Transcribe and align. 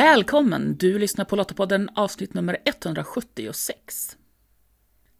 Välkommen! 0.00 0.76
Du 0.76 0.98
lyssnar 0.98 1.24
på 1.24 1.36
Lottapodden 1.36 1.90
avsnitt 1.94 2.34
nummer 2.34 2.58
176. 2.64 4.16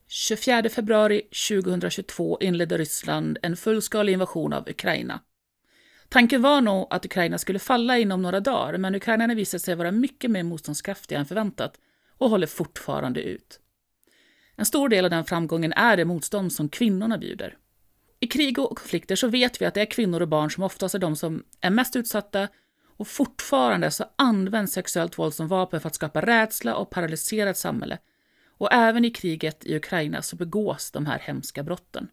24 0.09 0.69
februari 0.69 1.23
2022 1.49 2.39
inledde 2.41 2.79
Ryssland 2.79 3.39
en 3.43 3.57
fullskalig 3.57 4.12
invasion 4.12 4.53
av 4.53 4.69
Ukraina. 4.69 5.21
Tanken 6.09 6.43
var 6.43 6.61
nog 6.61 6.87
att 6.91 7.05
Ukraina 7.05 7.39
skulle 7.39 7.59
falla 7.59 7.98
inom 7.98 8.23
några 8.23 8.41
dagar, 8.41 8.79
men 8.79 8.95
ukrainarna 8.95 9.35
visade 9.35 9.61
sig 9.61 9.75
vara 9.75 9.91
mycket 9.91 10.30
mer 10.30 10.43
motståndskraftiga 10.43 11.19
än 11.19 11.27
förväntat 11.27 11.79
och 12.19 12.31
håller 12.31 12.47
fortfarande 12.47 13.23
ut. 13.23 13.61
En 14.56 14.65
stor 14.65 14.89
del 14.89 15.05
av 15.05 15.11
den 15.11 15.25
framgången 15.25 15.73
är 15.73 15.97
det 15.97 16.05
motstånd 16.05 16.53
som 16.53 16.69
kvinnorna 16.69 17.19
bjuder. 17.19 17.56
I 18.20 18.27
krig 18.27 18.59
och 18.59 18.78
konflikter 18.78 19.17
så 19.17 19.28
vet 19.28 19.62
vi 19.62 19.67
att 19.67 19.75
det 19.75 19.81
är 19.81 19.91
kvinnor 19.91 20.20
och 20.20 20.28
barn 20.28 20.51
som 20.51 20.62
oftast 20.62 20.95
är 20.95 20.98
de 20.98 21.17
som 21.17 21.45
är 21.61 21.70
mest 21.70 21.97
utsatta 21.97 22.48
och 23.01 23.09
fortfarande 23.09 23.91
så 23.91 24.05
används 24.17 24.73
sexuellt 24.73 25.19
våld 25.19 25.35
som 25.35 25.49
vapen 25.49 25.81
för 25.81 25.89
att 25.89 25.95
skapa 25.95 26.21
rädsla 26.21 26.75
och 26.75 26.91
paralysera 26.91 27.51
ett 27.51 27.57
samhälle. 27.57 27.99
Och 28.59 28.73
även 28.73 29.05
i 29.05 29.11
kriget 29.11 29.65
i 29.65 29.77
Ukraina 29.77 30.23
så 30.23 30.37
begås 30.37 30.91
de 30.91 31.07
här 31.07 31.19
hemska 31.19 31.63
brotten. 31.63 32.09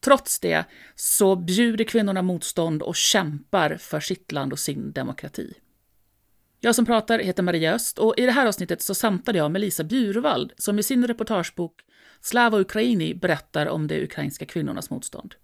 Trots 0.00 0.40
det 0.40 0.64
så 0.94 1.36
bjuder 1.36 1.84
kvinnorna 1.84 2.22
motstånd 2.22 2.82
och 2.82 2.96
kämpar 2.96 3.76
för 3.76 4.00
sitt 4.00 4.32
land 4.32 4.52
och 4.52 4.58
sin 4.58 4.92
demokrati. 4.92 5.54
Jag 6.60 6.74
som 6.74 6.86
pratar 6.86 7.18
heter 7.18 7.42
Maria 7.42 7.74
Öst 7.74 7.98
och 7.98 8.14
i 8.18 8.26
det 8.26 8.32
här 8.32 8.46
avsnittet 8.46 8.82
så 8.82 8.94
samtalade 8.94 9.38
jag 9.38 9.50
med 9.50 9.60
Lisa 9.60 9.84
Bjurvald 9.84 10.52
som 10.56 10.78
i 10.78 10.82
sin 10.82 11.06
reportagebok 11.06 11.74
Slava 12.20 12.58
Ukraini 12.58 13.14
berättar 13.14 13.66
om 13.66 13.86
de 13.86 14.04
ukrainska 14.04 14.46
kvinnornas 14.46 14.90
motstånd. 14.90 15.34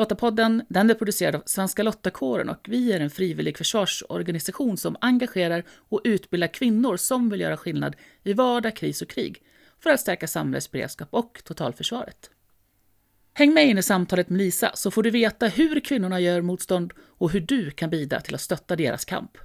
Lottapodden 0.00 0.62
den 0.68 0.90
är 0.90 0.94
producerad 0.94 1.34
av 1.34 1.42
Svenska 1.46 1.82
Lottakåren 1.82 2.48
och 2.48 2.66
vi 2.68 2.92
är 2.92 3.00
en 3.00 3.10
frivillig 3.10 3.58
försvarsorganisation 3.58 4.76
som 4.76 4.96
engagerar 5.00 5.64
och 5.70 6.00
utbildar 6.04 6.46
kvinnor 6.46 6.96
som 6.96 7.30
vill 7.30 7.40
göra 7.40 7.56
skillnad 7.56 7.96
i 8.22 8.32
vardag, 8.32 8.76
kris 8.76 9.02
och 9.02 9.08
krig 9.08 9.42
för 9.80 9.90
att 9.90 10.00
stärka 10.00 10.28
samhällets 10.28 10.70
beredskap 10.70 11.08
och 11.10 11.40
totalförsvaret. 11.44 12.30
Häng 13.34 13.54
med 13.54 13.66
in 13.66 13.78
i 13.78 13.82
samtalet 13.82 14.28
med 14.28 14.38
Lisa 14.38 14.70
så 14.74 14.90
får 14.90 15.02
du 15.02 15.10
veta 15.10 15.46
hur 15.46 15.80
kvinnorna 15.80 16.20
gör 16.20 16.40
motstånd 16.40 16.92
och 17.00 17.30
hur 17.30 17.40
du 17.40 17.70
kan 17.70 17.90
bidra 17.90 18.20
till 18.20 18.34
att 18.34 18.40
stötta 18.40 18.76
deras 18.76 19.04
kamp. 19.04 19.38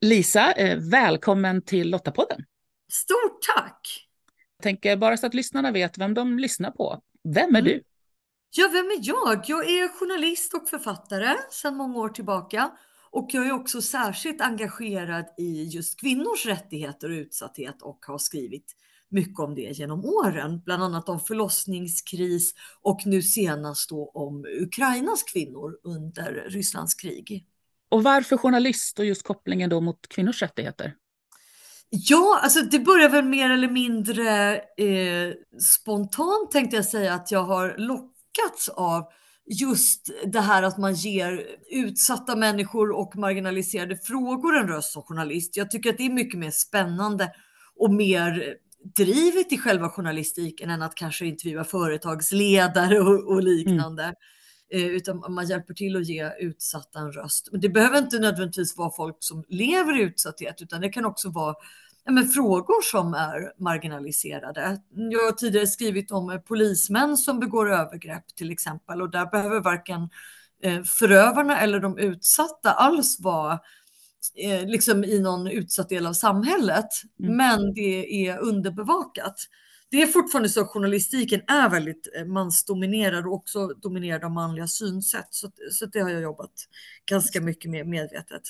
Lisa, 0.00 0.52
eh, 0.52 0.78
välkommen 0.78 1.62
till 1.62 1.90
Lottapodden. 1.90 2.44
Stort 2.92 3.38
tack! 3.56 4.08
Jag 4.56 4.62
tänker 4.62 4.96
bara 4.96 5.16
så 5.16 5.26
att 5.26 5.34
lyssnarna 5.34 5.70
vet 5.70 5.98
vem 5.98 6.14
de 6.14 6.38
lyssnar 6.38 6.70
på. 6.70 7.02
Vem 7.24 7.54
är 7.54 7.60
mm. 7.60 7.64
du? 7.64 7.82
Ja, 8.56 8.68
vem 8.72 8.86
är 8.86 8.98
jag? 9.00 9.44
Jag 9.46 9.70
är 9.70 9.88
journalist 9.88 10.54
och 10.54 10.68
författare 10.68 11.36
sedan 11.50 11.76
många 11.76 11.98
år 11.98 12.08
tillbaka. 12.08 12.70
Och 13.10 13.28
jag 13.32 13.46
är 13.46 13.52
också 13.52 13.82
särskilt 13.82 14.40
engagerad 14.40 15.24
i 15.38 15.64
just 15.64 16.00
kvinnors 16.00 16.46
rättigheter 16.46 17.10
och 17.10 17.14
utsatthet 17.14 17.82
och 17.82 17.98
har 18.06 18.18
skrivit 18.18 18.72
mycket 19.08 19.38
om 19.38 19.54
det 19.54 19.78
genom 19.78 20.04
åren, 20.04 20.62
bland 20.64 20.82
annat 20.82 21.08
om 21.08 21.20
förlossningskris 21.20 22.54
och 22.82 23.06
nu 23.06 23.22
senast 23.22 23.90
då 23.90 24.10
om 24.14 24.44
Ukrainas 24.60 25.22
kvinnor 25.22 25.78
under 25.84 26.46
Rysslands 26.48 26.94
krig. 26.94 27.46
Och 27.88 28.02
varför 28.02 28.36
journalist 28.36 28.98
och 28.98 29.04
just 29.04 29.22
kopplingen 29.22 29.70
då 29.70 29.80
mot 29.80 30.08
kvinnors 30.08 30.42
rättigheter? 30.42 30.94
Ja, 31.90 32.40
alltså 32.42 32.60
det 32.60 32.78
börjar 32.78 33.08
väl 33.08 33.24
mer 33.24 33.50
eller 33.50 33.68
mindre 33.68 34.56
eh, 34.56 35.32
spontant 35.60 36.50
tänkte 36.50 36.76
jag 36.76 36.84
säga 36.84 37.14
att 37.14 37.30
jag 37.30 37.42
har 37.42 37.74
lockats 38.38 38.68
av 38.68 39.04
just 39.46 40.10
det 40.26 40.40
här 40.40 40.62
att 40.62 40.78
man 40.78 40.94
ger 40.94 41.46
utsatta 41.70 42.36
människor 42.36 42.90
och 42.90 43.16
marginaliserade 43.16 43.96
frågor 43.96 44.56
en 44.56 44.68
röst 44.68 44.92
som 44.92 45.02
journalist. 45.02 45.56
Jag 45.56 45.70
tycker 45.70 45.90
att 45.90 45.98
det 45.98 46.06
är 46.06 46.10
mycket 46.10 46.38
mer 46.38 46.50
spännande 46.50 47.32
och 47.76 47.92
mer 47.92 48.56
drivet 48.96 49.52
i 49.52 49.58
själva 49.58 49.88
journalistiken 49.88 50.70
än 50.70 50.82
att 50.82 50.94
kanske 50.94 51.26
intervjua 51.26 51.64
företagsledare 51.64 53.00
och, 53.00 53.32
och 53.32 53.42
liknande. 53.42 54.02
Mm. 54.02 54.14
Eh, 54.72 54.86
utan 54.86 55.24
man 55.28 55.46
hjälper 55.46 55.74
till 55.74 55.96
att 55.96 56.06
ge 56.06 56.30
utsatta 56.40 56.98
en 56.98 57.12
röst. 57.12 57.48
Men 57.52 57.60
det 57.60 57.68
behöver 57.68 57.98
inte 57.98 58.18
nödvändigtvis 58.18 58.76
vara 58.76 58.90
folk 58.90 59.16
som 59.18 59.44
lever 59.48 60.00
i 60.00 60.02
utsatthet, 60.02 60.62
utan 60.62 60.80
det 60.80 60.88
kan 60.88 61.04
också 61.04 61.30
vara 61.30 61.54
men 62.10 62.28
frågor 62.28 62.82
som 62.82 63.14
är 63.14 63.62
marginaliserade. 63.62 64.80
Jag 64.94 65.24
har 65.24 65.32
tidigare 65.32 65.66
skrivit 65.66 66.10
om 66.10 66.42
polismän 66.46 67.16
som 67.16 67.40
begår 67.40 67.72
övergrepp 67.72 68.26
till 68.36 68.50
exempel 68.50 69.02
och 69.02 69.10
där 69.10 69.26
behöver 69.26 69.60
varken 69.60 70.08
eh, 70.62 70.82
förövarna 70.82 71.60
eller 71.60 71.80
de 71.80 71.98
utsatta 71.98 72.70
alls 72.70 73.20
vara 73.20 73.60
eh, 74.34 74.66
liksom 74.66 75.04
i 75.04 75.20
någon 75.20 75.46
utsatt 75.46 75.88
del 75.88 76.06
av 76.06 76.12
samhället. 76.12 76.88
Mm. 77.20 77.36
Men 77.36 77.74
det 77.74 78.26
är 78.26 78.38
underbevakat 78.38 79.36
det 79.94 80.02
är 80.02 80.06
fortfarande 80.06 80.48
så 80.48 80.60
att 80.60 80.68
journalistiken 80.68 81.40
är 81.46 81.68
väldigt 81.70 82.08
eh, 82.16 82.24
mansdominerad 82.24 83.26
och 83.26 83.32
också 83.32 83.66
dominerad 83.66 84.24
av 84.24 84.30
manliga 84.30 84.66
synsätt. 84.66 85.28
Så, 85.30 85.50
så 85.70 85.86
det 85.86 86.00
har 86.00 86.10
jag 86.10 86.22
jobbat 86.22 86.52
ganska 87.06 87.40
mycket 87.40 87.70
med 87.70 87.86
medvetet. 87.86 88.42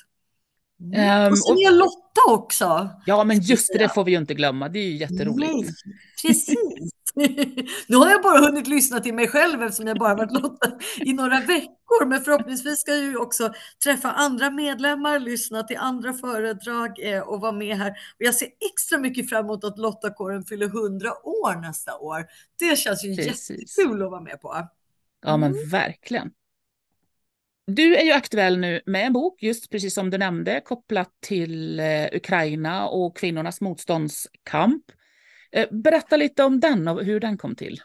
Mm. 0.80 1.26
Um, 1.26 1.32
och 1.32 1.38
sen 1.38 1.56
är 1.56 1.72
Lotta 1.72 2.20
också. 2.28 2.90
Ja, 3.06 3.24
men 3.24 3.40
just 3.40 3.72
det, 3.72 3.78
det 3.78 3.88
får 3.88 4.04
vi 4.04 4.12
ju 4.12 4.18
inte 4.18 4.34
glömma. 4.34 4.68
Det 4.68 4.78
är 4.78 4.86
ju 4.86 4.96
jätteroligt. 4.96 5.52
Nej, 5.52 5.74
precis. 6.22 6.56
nu 7.86 7.96
har 7.96 8.10
jag 8.10 8.22
bara 8.22 8.38
hunnit 8.38 8.66
lyssna 8.66 9.00
till 9.00 9.14
mig 9.14 9.28
själv 9.28 9.62
eftersom 9.62 9.86
jag 9.86 9.98
bara 9.98 10.14
varit 10.14 10.32
Lotta 10.32 10.72
i 10.98 11.12
några 11.12 11.40
veckor. 11.40 12.06
Men 12.06 12.20
förhoppningsvis 12.20 12.80
ska 12.80 12.94
jag 12.94 13.04
ju 13.04 13.16
också 13.16 13.52
träffa 13.84 14.12
andra 14.12 14.50
medlemmar, 14.50 15.18
lyssna 15.18 15.62
till 15.62 15.76
andra 15.76 16.12
föredrag 16.12 17.14
eh, 17.14 17.20
och 17.20 17.40
vara 17.40 17.52
med 17.52 17.76
här. 17.76 17.90
Och 17.90 18.24
jag 18.24 18.34
ser 18.34 18.48
extra 18.72 18.98
mycket 18.98 19.28
fram 19.28 19.44
emot 19.44 19.64
att 19.64 19.78
Lottakåren 19.78 20.44
fyller 20.44 20.66
100 20.66 21.08
år 21.26 21.60
nästa 21.60 21.96
år. 21.96 22.26
Det 22.58 22.78
känns 22.78 23.04
ju 23.04 23.16
Precis. 23.16 23.50
jättekul 23.50 24.02
att 24.02 24.10
vara 24.10 24.20
med 24.20 24.40
på. 24.40 24.68
Ja, 25.26 25.36
men 25.36 25.52
mm. 25.52 25.68
verkligen. 25.68 26.30
Du 27.66 27.96
är 27.96 28.04
ju 28.04 28.12
aktuell 28.12 28.58
nu 28.58 28.80
med 28.86 29.06
en 29.06 29.12
bok, 29.12 29.42
just 29.42 29.70
precis 29.70 29.94
som 29.94 30.10
du 30.10 30.18
nämnde, 30.18 30.60
kopplat 30.64 31.10
till 31.20 31.80
eh, 31.80 32.06
Ukraina 32.12 32.88
och 32.88 33.16
kvinnornas 33.16 33.60
motståndskamp. 33.60 34.82
Eh, 35.52 35.68
berätta 35.70 36.16
lite 36.16 36.44
om 36.44 36.60
den 36.60 36.88
och 36.88 37.04
hur 37.04 37.20
den 37.20 37.38
kom 37.38 37.56
till. 37.56 37.80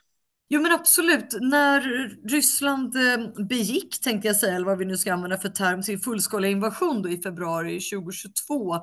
Jo 0.49 0.61
men 0.61 0.71
absolut. 0.71 1.37
När 1.41 1.81
Ryssland 2.29 2.95
eh, 2.95 3.45
begick, 3.45 4.01
tänkte 4.01 4.27
jag 4.27 4.35
säga, 4.35 4.55
eller 4.55 4.65
vad 4.65 4.77
vi 4.77 4.85
nu 4.85 4.97
ska 4.97 5.13
använda 5.13 5.37
för 5.37 5.49
term, 5.49 5.83
sin 5.83 5.99
fullskaliga 5.99 6.51
invasion 6.51 7.01
då 7.01 7.09
i 7.09 7.21
februari 7.21 7.79
2022, 7.79 8.75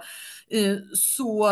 så 0.95 1.49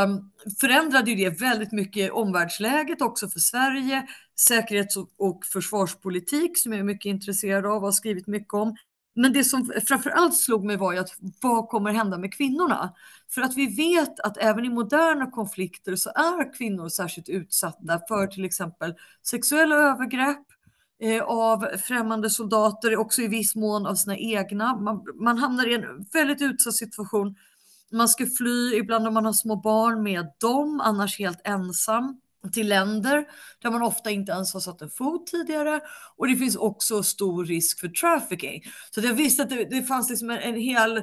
förändrade 0.61 1.11
ju 1.11 1.17
det 1.17 1.41
väldigt 1.41 1.73
mycket 1.73 2.13
omvärldsläget 2.13 3.03
också 3.03 3.29
för 3.29 3.41
Sverige, 3.41 4.07
säkerhets 4.39 4.97
och 5.19 5.45
försvarspolitik 5.53 6.59
som 6.59 6.73
jag 6.73 6.81
är 6.81 6.85
mycket 6.85 7.11
intresserad 7.11 7.67
av 7.67 7.77
och 7.77 7.81
har 7.81 7.93
skrivit 7.93 8.27
mycket 8.27 8.55
om. 8.55 8.77
Men 9.15 9.33
det 9.33 9.45
som 9.45 9.73
framförallt 9.89 10.37
slog 10.37 10.65
mig 10.65 10.77
var 10.77 10.93
ju 10.93 10.99
att 10.99 11.11
vad 11.43 11.69
kommer 11.69 11.93
hända 11.93 12.19
med 12.19 12.35
kvinnorna? 12.35 12.95
För 13.31 13.43
att 13.43 13.57
vi 13.57 13.67
vet 13.67 14.21
att 14.21 14.37
även 14.37 14.65
i 14.65 14.69
moderna 14.69 15.31
konflikter 15.31 15.97
så 15.97 16.11
är 16.11 16.57
kvinnor 16.57 16.89
särskilt 16.89 17.29
utsatta 17.29 18.01
för 18.09 18.27
till 18.27 18.45
exempel 18.45 18.95
sexuella 19.23 19.75
övergrepp 19.75 20.47
eh, 21.03 21.23
av 21.23 21.67
främmande 21.77 22.31
soldater, 22.31 22.97
också 22.97 23.23
i 23.23 23.29
viss 23.29 23.55
mån 23.55 23.87
av 23.87 23.95
sina 23.95 24.17
egna. 24.17 24.77
Man, 24.77 25.05
man 25.15 25.39
hamnar 25.39 25.71
i 25.71 25.75
en 25.75 26.07
väldigt 26.13 26.43
utsatt 26.43 26.75
situation. 26.75 27.37
Man 27.93 28.09
ska 28.09 28.27
fly, 28.39 28.75
ibland 28.75 29.07
om 29.07 29.15
man 29.15 29.25
har 29.25 29.33
små 29.33 29.57
barn 29.57 30.03
med 30.03 30.27
dem, 30.41 30.81
annars 30.81 31.19
helt 31.19 31.41
ensam 31.45 32.21
till 32.53 32.69
länder 32.69 33.25
där 33.63 33.71
man 33.71 33.83
ofta 33.83 34.11
inte 34.11 34.33
ens 34.33 34.53
har 34.53 34.61
satt 34.61 34.83
en 34.83 34.91
fot 34.91 35.27
tidigare. 35.27 35.81
Och 36.17 36.29
det 36.29 36.37
finns 36.37 36.57
också 36.57 37.03
stor 37.03 37.45
risk 37.45 37.81
för 37.81 37.89
trafficking. 37.89 38.63
Så 38.91 39.01
jag 39.01 39.15
visste 39.15 39.43
att 39.43 39.51
det, 39.51 39.65
det 39.65 39.83
fanns 39.83 40.11
liksom 40.11 40.31
en, 40.31 40.39
en 40.39 40.57
hel, 40.57 40.97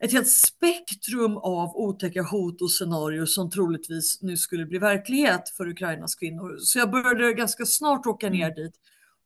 ett 0.00 0.12
helt 0.12 0.28
spektrum 0.28 1.36
av 1.36 1.76
otäcka 1.76 2.22
hot 2.22 2.62
och 2.62 2.70
scenarier 2.70 3.26
som 3.26 3.50
troligtvis 3.50 4.22
nu 4.22 4.36
skulle 4.36 4.66
bli 4.66 4.78
verklighet 4.78 5.48
för 5.56 5.68
Ukrainas 5.68 6.14
kvinnor. 6.14 6.56
Så 6.58 6.78
jag 6.78 6.90
började 6.90 7.32
ganska 7.32 7.66
snart 7.66 8.06
åka 8.06 8.30
ner 8.30 8.44
mm. 8.44 8.54
dit 8.54 8.74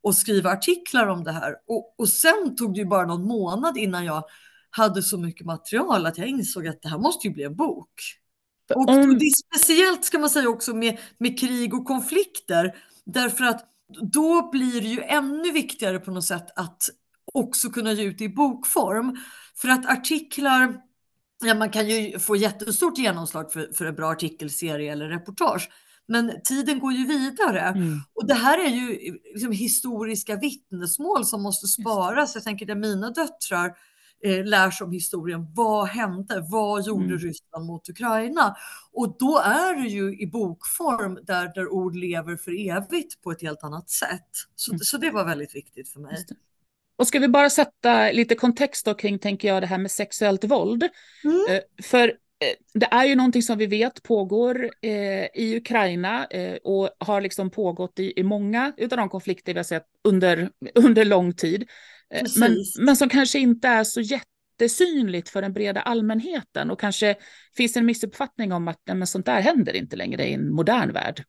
och 0.03 0.17
skriva 0.17 0.51
artiklar 0.51 1.07
om 1.07 1.25
det 1.25 1.33
här. 1.33 1.55
Och, 1.67 1.95
och 1.99 2.09
sen 2.09 2.57
tog 2.57 2.75
det 2.75 2.79
ju 2.79 2.87
bara 2.87 3.07
någon 3.07 3.27
månad 3.27 3.77
innan 3.77 4.05
jag 4.05 4.25
hade 4.71 5.03
så 5.03 5.19
mycket 5.19 5.47
material 5.47 6.07
att 6.07 6.19
jag 6.19 6.27
insåg 6.27 6.67
att 6.67 6.83
det 6.83 6.89
här 6.89 6.99
måste 6.99 7.29
ju 7.29 7.35
bli 7.35 7.45
en 7.45 7.57
bok. 7.57 7.91
Och 8.75 8.89
om... 8.89 9.19
det 9.19 9.25
är 9.25 9.57
speciellt 9.57 10.05
ska 10.05 10.19
man 10.19 10.31
säga 10.31 10.49
också 10.49 10.75
med, 10.75 10.99
med 11.19 11.41
krig 11.41 11.75
och 11.75 11.85
konflikter. 11.85 12.75
Därför 13.07 13.45
att 13.45 13.65
då 14.13 14.51
blir 14.51 14.81
det 14.81 14.89
ju 14.89 15.01
ännu 15.01 15.51
viktigare 15.53 15.99
på 15.99 16.11
något 16.11 16.25
sätt 16.25 16.47
att 16.57 16.83
också 17.33 17.71
kunna 17.71 17.93
ge 17.93 18.05
ut 18.05 18.19
det 18.19 18.25
i 18.25 18.29
bokform. 18.29 19.17
För 19.57 19.69
att 19.69 19.87
artiklar, 19.87 20.77
ja 21.45 21.55
man 21.55 21.71
kan 21.71 21.89
ju 21.89 22.19
få 22.19 22.37
jättestort 22.37 22.99
genomslag 22.99 23.53
för, 23.53 23.71
för 23.75 23.85
en 23.85 23.95
bra 23.95 24.11
artikelserie 24.11 24.93
eller 24.93 25.09
reportage. 25.09 25.71
Men 26.07 26.33
tiden 26.45 26.79
går 26.79 26.93
ju 26.93 27.07
vidare. 27.07 27.61
Mm. 27.61 28.01
Och 28.15 28.27
det 28.27 28.35
här 28.35 28.67
är 28.67 28.71
ju 28.71 29.19
liksom 29.35 29.53
historiska 29.53 30.37
vittnesmål 30.37 31.25
som 31.25 31.43
måste 31.43 31.67
sparas. 31.67 32.35
Jag 32.35 32.45
tänker 32.45 32.71
att 32.71 32.79
mina 32.79 33.11
döttrar 33.11 33.73
eh, 34.25 34.45
lär 34.45 34.71
sig 34.71 34.85
om 34.85 34.93
historien. 34.93 35.47
Vad 35.55 35.89
hände? 35.89 36.47
Vad 36.51 36.87
gjorde 36.87 37.05
mm. 37.05 37.19
Ryssland 37.19 37.67
mot 37.67 37.89
Ukraina? 37.89 38.57
Och 38.93 39.17
då 39.19 39.39
är 39.39 39.83
det 39.83 39.89
ju 39.89 40.19
i 40.19 40.27
bokform 40.27 41.19
där, 41.23 41.53
där 41.55 41.69
ord 41.69 41.97
lever 41.97 42.37
för 42.37 42.69
evigt 42.71 43.23
på 43.23 43.31
ett 43.33 43.43
helt 43.43 43.65
annat 43.65 43.91
sätt. 43.91 44.31
Så, 44.55 44.73
mm. 44.73 44.79
så 44.79 44.97
det 44.97 45.11
var 45.11 45.25
väldigt 45.25 45.55
viktigt 45.55 45.89
för 45.89 46.01
mig. 46.01 46.27
Och 46.97 47.07
ska 47.07 47.19
vi 47.19 47.29
bara 47.29 47.51
sätta 47.51 48.11
lite 48.11 48.35
kontext 48.35 48.87
då 48.87 48.95
kring, 48.95 49.19
tänker 49.19 49.49
jag, 49.49 49.63
det 49.63 49.67
här 49.67 49.79
med 49.79 49.91
sexuellt 49.91 50.45
våld. 50.45 50.89
Mm. 51.25 51.47
Eh, 51.51 51.85
för 51.85 52.09
eh, 52.09 52.15
det 52.75 52.87
är 52.91 53.05
ju 53.05 53.15
någonting 53.15 53.43
som 53.43 53.59
vi 53.59 53.67
vet 53.67 54.03
pågår 54.03 54.71
eh, 54.83 55.27
i 55.35 55.57
Ukraina 55.57 56.27
eh, 56.27 56.55
och 56.55 56.91
har 56.99 57.21
liksom 57.21 57.51
pågått 57.51 57.99
i, 57.99 58.21
i 58.21 58.23
många 58.23 58.73
av 58.83 58.89
de 58.89 59.09
konflikter 59.09 59.53
vi 59.53 59.59
har 59.59 59.65
sett 59.65 59.87
under, 60.05 60.51
under 60.75 61.05
lång 61.05 61.33
tid. 61.33 61.69
Men, 62.37 62.57
men 62.79 62.97
som 62.97 63.09
kanske 63.09 63.39
inte 63.39 63.69
är 63.69 63.85
så 63.85 64.01
jättesynligt 64.01 65.29
för 65.29 65.43
den 65.43 65.53
breda 65.53 65.81
allmänheten 65.81 66.71
och 66.71 66.81
kanske 66.81 67.17
finns 67.57 67.77
en 67.77 67.87
missuppfattning 67.87 68.53
om 68.53 68.69
att 68.69 68.81
men 68.87 69.07
sånt 69.07 69.27
där 69.27 69.41
händer 69.41 69.77
inte 69.77 69.97
längre 69.97 70.29
i 70.29 70.33
en 70.33 70.55
modern 70.55 70.93
värld. 70.93 71.25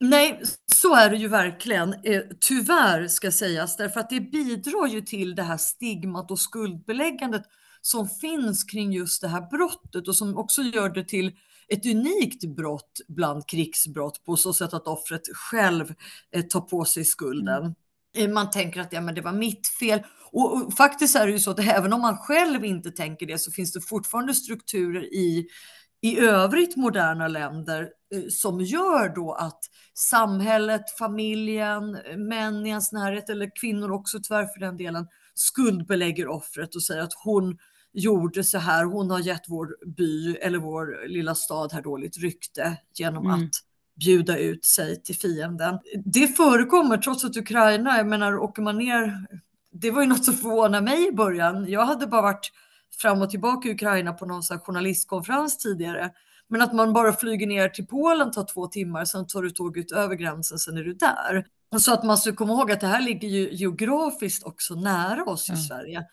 Nej, 0.00 0.42
så 0.74 0.94
är 0.94 1.10
det 1.10 1.16
ju 1.16 1.28
verkligen. 1.28 1.94
Eh, 2.04 2.22
tyvärr 2.40 3.08
ska 3.08 3.30
sägas, 3.30 3.76
därför 3.76 4.00
att 4.00 4.10
det 4.10 4.20
bidrar 4.20 4.86
ju 4.86 5.00
till 5.00 5.34
det 5.34 5.42
här 5.42 5.56
stigmat 5.56 6.30
och 6.30 6.38
skuldbeläggandet 6.38 7.42
som 7.82 8.08
finns 8.08 8.64
kring 8.64 8.92
just 8.92 9.22
det 9.22 9.28
här 9.28 9.50
brottet 9.50 10.08
och 10.08 10.16
som 10.16 10.36
också 10.36 10.62
gör 10.62 10.88
det 10.88 11.04
till 11.04 11.32
ett 11.68 11.86
unikt 11.86 12.44
brott 12.56 13.00
bland 13.08 13.48
krigsbrott 13.48 14.24
på 14.24 14.36
så 14.36 14.52
sätt 14.52 14.74
att 14.74 14.86
offret 14.86 15.22
själv 15.34 15.94
eh, 16.30 16.42
tar 16.42 16.60
på 16.60 16.84
sig 16.84 17.04
skulden. 17.04 17.74
Eh, 18.18 18.28
man 18.28 18.50
tänker 18.50 18.80
att 18.80 18.92
ja, 18.92 19.00
men 19.00 19.14
det 19.14 19.20
var 19.20 19.32
mitt 19.32 19.68
fel. 19.68 20.02
Och, 20.32 20.52
och, 20.52 20.74
faktiskt 20.74 21.16
är 21.16 21.26
det 21.26 21.32
ju 21.32 21.38
så 21.38 21.50
att 21.50 21.58
även 21.58 21.92
om 21.92 22.00
man 22.00 22.16
själv 22.16 22.64
inte 22.64 22.90
tänker 22.90 23.26
det 23.26 23.38
så 23.38 23.52
finns 23.52 23.72
det 23.72 23.80
fortfarande 23.80 24.34
strukturer 24.34 25.14
i, 25.14 25.46
i 26.00 26.18
övrigt 26.18 26.76
moderna 26.76 27.28
länder 27.28 27.88
eh, 28.14 28.22
som 28.30 28.60
gör 28.60 29.14
då 29.14 29.32
att 29.32 29.60
samhället, 29.94 30.82
familjen, 30.98 31.98
män 32.28 32.66
i 32.66 32.68
ens 32.68 32.92
närhet 32.92 33.30
eller 33.30 33.50
kvinnor 33.60 33.90
också 33.92 34.18
tyvärr 34.22 34.46
för 34.46 34.60
den 34.60 34.76
delen 34.76 35.06
skuldbelägger 35.34 36.28
offret 36.28 36.74
och 36.74 36.82
säger 36.82 37.02
att 37.02 37.14
hon 37.24 37.58
gjorde 37.92 38.44
så 38.44 38.58
här, 38.58 38.84
hon 38.84 39.10
har 39.10 39.18
gett 39.18 39.44
vår 39.48 39.86
by 39.96 40.36
eller 40.36 40.58
vår 40.58 41.08
lilla 41.08 41.34
stad 41.34 41.72
här 41.72 41.82
dåligt 41.82 42.18
rykte 42.18 42.76
genom 42.94 43.26
mm. 43.26 43.44
att 43.44 43.50
bjuda 44.00 44.38
ut 44.38 44.64
sig 44.64 45.02
till 45.02 45.16
fienden. 45.16 45.78
Det 46.04 46.28
förekommer 46.28 46.98
trots 46.98 47.24
att 47.24 47.36
Ukraina, 47.36 47.96
jag 47.96 48.06
menar 48.06 48.38
åker 48.38 48.62
man 48.62 48.78
ner, 48.78 49.26
det 49.72 49.90
var 49.90 50.02
ju 50.02 50.08
något 50.08 50.24
som 50.24 50.34
förvånade 50.34 50.84
mig 50.84 51.08
i 51.08 51.12
början. 51.12 51.70
Jag 51.70 51.86
hade 51.86 52.06
bara 52.06 52.22
varit 52.22 52.52
fram 53.02 53.22
och 53.22 53.30
tillbaka 53.30 53.68
i 53.68 53.72
Ukraina 53.72 54.12
på 54.12 54.26
någon 54.26 54.42
sån 54.42 54.58
journalistkonferens 54.58 55.58
tidigare. 55.58 56.10
Men 56.48 56.62
att 56.62 56.74
man 56.74 56.92
bara 56.92 57.12
flyger 57.12 57.46
ner 57.46 57.68
till 57.68 57.86
Polen 57.86 58.30
tar 58.30 58.44
två 58.44 58.66
timmar, 58.66 59.04
sen 59.04 59.26
tar 59.26 59.42
du 59.42 59.50
tåget 59.50 59.92
över 59.92 60.14
gränsen, 60.14 60.58
sen 60.58 60.76
är 60.76 60.82
du 60.82 60.94
där. 60.94 61.46
Så 61.78 61.92
att 61.92 62.04
man 62.04 62.18
ska 62.18 62.32
komma 62.32 62.52
ihåg 62.52 62.72
att 62.72 62.80
det 62.80 62.86
här 62.86 63.00
ligger 63.00 63.28
ju 63.28 63.50
geografiskt 63.52 64.46
också 64.46 64.74
nära 64.74 65.24
oss 65.24 65.48
i 65.48 65.52
mm. 65.52 65.62
Sverige. 65.62 66.04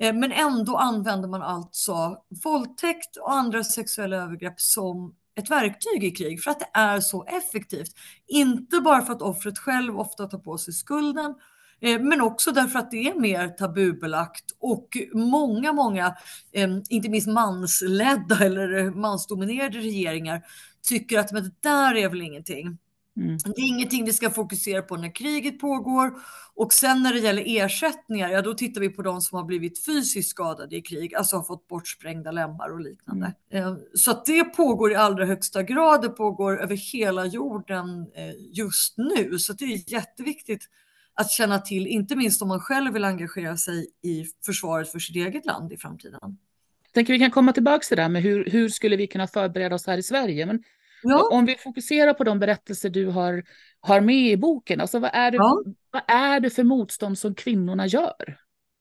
Eh, 0.00 0.14
men 0.14 0.32
ändå 0.32 0.76
använder 0.76 1.28
man 1.28 1.42
alltså 1.42 2.16
våldtäkt 2.44 3.16
och 3.16 3.32
andra 3.32 3.64
sexuella 3.64 4.16
övergrepp 4.16 4.60
som 4.60 5.14
ett 5.36 5.50
verktyg 5.50 6.04
i 6.04 6.10
krig 6.10 6.42
för 6.42 6.50
att 6.50 6.60
det 6.60 6.70
är 6.74 7.00
så 7.00 7.24
effektivt. 7.24 7.90
Inte 8.26 8.80
bara 8.80 9.02
för 9.02 9.12
att 9.12 9.22
offret 9.22 9.58
själv 9.58 9.98
ofta 9.98 10.26
tar 10.26 10.38
på 10.38 10.58
sig 10.58 10.74
skulden, 10.74 11.34
eh, 11.80 12.00
men 12.00 12.20
också 12.20 12.52
därför 12.52 12.78
att 12.78 12.90
det 12.90 13.08
är 13.08 13.20
mer 13.20 13.48
tabubelagt 13.48 14.44
och 14.60 14.88
många, 15.14 15.72
många, 15.72 16.16
eh, 16.52 16.68
inte 16.88 17.08
minst 17.08 17.28
mansledda 17.28 18.44
eller 18.44 18.90
mansdominerade 18.90 19.78
regeringar 19.78 20.42
tycker 20.88 21.18
att 21.18 21.32
men 21.32 21.44
det 21.44 21.62
där 21.62 21.96
är 21.96 22.08
väl 22.08 22.22
ingenting. 22.22 22.78
Mm. 23.16 23.36
Det 23.44 23.60
är 23.60 23.66
ingenting 23.66 24.04
vi 24.04 24.12
ska 24.12 24.30
fokusera 24.30 24.82
på 24.82 24.96
när 24.96 25.14
kriget 25.14 25.58
pågår. 25.58 26.14
Och 26.54 26.72
sen 26.72 27.02
när 27.02 27.12
det 27.12 27.18
gäller 27.18 27.42
ersättningar, 27.46 28.30
ja 28.30 28.42
då 28.42 28.54
tittar 28.54 28.80
vi 28.80 28.88
på 28.88 29.02
de 29.02 29.20
som 29.20 29.38
har 29.38 29.44
blivit 29.44 29.84
fysiskt 29.84 30.30
skadade 30.30 30.76
i 30.76 30.82
krig, 30.82 31.14
alltså 31.14 31.36
har 31.36 31.42
fått 31.42 31.68
bortsprängda 31.68 32.30
lemmar 32.30 32.72
och 32.72 32.80
liknande. 32.80 33.34
Mm. 33.50 33.68
Eh, 33.68 33.76
så 33.94 34.10
att 34.10 34.24
det 34.24 34.44
pågår 34.44 34.92
i 34.92 34.94
allra 34.94 35.24
högsta 35.24 35.62
grad, 35.62 36.02
det 36.02 36.08
pågår 36.08 36.62
över 36.62 36.76
hela 36.76 37.26
jorden 37.26 38.06
eh, 38.14 38.34
just 38.52 38.98
nu. 38.98 39.38
Så 39.38 39.52
det 39.52 39.64
är 39.64 39.92
jätteviktigt 39.92 40.68
att 41.14 41.30
känna 41.30 41.58
till, 41.58 41.86
inte 41.86 42.16
minst 42.16 42.42
om 42.42 42.48
man 42.48 42.60
själv 42.60 42.92
vill 42.92 43.04
engagera 43.04 43.56
sig 43.56 43.86
i 44.02 44.24
försvaret 44.46 44.92
för 44.92 44.98
sitt 44.98 45.16
eget 45.16 45.46
land 45.46 45.72
i 45.72 45.76
framtiden. 45.76 46.18
Jag 46.22 46.92
tänker 46.92 47.12
vi 47.12 47.18
kan 47.18 47.30
komma 47.30 47.52
tillbaka 47.52 47.84
till 47.84 47.96
det 47.96 48.02
där 48.02 48.08
med 48.08 48.22
hur, 48.22 48.50
hur 48.50 48.68
skulle 48.68 48.96
vi 48.96 49.06
kunna 49.06 49.26
förbereda 49.26 49.74
oss 49.74 49.86
här 49.86 49.98
i 49.98 50.02
Sverige. 50.02 50.46
Men 50.46 50.62
Ja. 51.02 51.28
Om 51.32 51.44
vi 51.44 51.56
fokuserar 51.56 52.14
på 52.14 52.24
de 52.24 52.38
berättelser 52.38 52.90
du 52.90 53.06
har, 53.06 53.44
har 53.80 54.00
med 54.00 54.30
i 54.32 54.36
boken, 54.36 54.80
alltså 54.80 54.98
vad, 54.98 55.10
är 55.14 55.30
det, 55.30 55.36
ja. 55.36 55.62
vad 55.90 56.02
är 56.08 56.40
det 56.40 56.50
för 56.50 56.64
motstånd 56.64 57.18
som 57.18 57.34
kvinnorna 57.34 57.86
gör? 57.86 58.38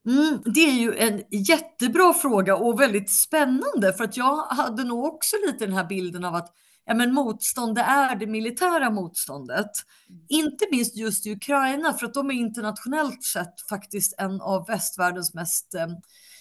Mm, 0.08 0.42
det 0.46 0.60
är 0.60 0.80
ju 0.80 0.96
en 0.98 1.24
jättebra 1.32 2.14
fråga 2.14 2.56
och 2.56 2.82
väldigt 2.82 3.10
spännande 3.10 3.94
för 3.98 4.04
att 4.04 4.18
jag 4.18 4.38
hade 4.38 4.84
nog 4.84 5.06
också 5.06 5.36
lite 5.48 5.66
den 5.66 5.76
här 5.76 5.86
bilden 5.86 6.26
av 6.26 6.36
att 6.36 6.54
ja, 6.86 6.94
men 6.94 7.14
motstånd 7.14 7.76
det 7.76 7.82
är 7.82 8.16
det 8.16 8.28
militära 8.28 8.90
motståndet. 8.90 9.72
Mm. 10.10 10.22
Inte 10.30 10.66
minst 10.72 10.98
just 10.98 11.26
i 11.26 11.32
Ukraina 11.32 11.94
för 11.94 12.06
att 12.06 12.14
de 12.14 12.30
är 12.30 12.34
internationellt 12.34 13.24
sett 13.24 13.62
faktiskt 13.70 14.16
en 14.18 14.42
av 14.42 14.68
västvärldens 14.68 15.34
mest 15.34 15.76
eh, 15.76 15.88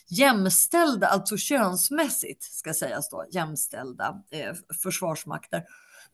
jämställda, 0.09 1.07
alltså 1.07 1.37
könsmässigt 1.37 2.43
ska 2.43 2.75
sägas 2.75 3.11
då, 3.11 3.25
jämställda 3.31 4.23
eh, 4.31 4.55
försvarsmakter 4.83 5.65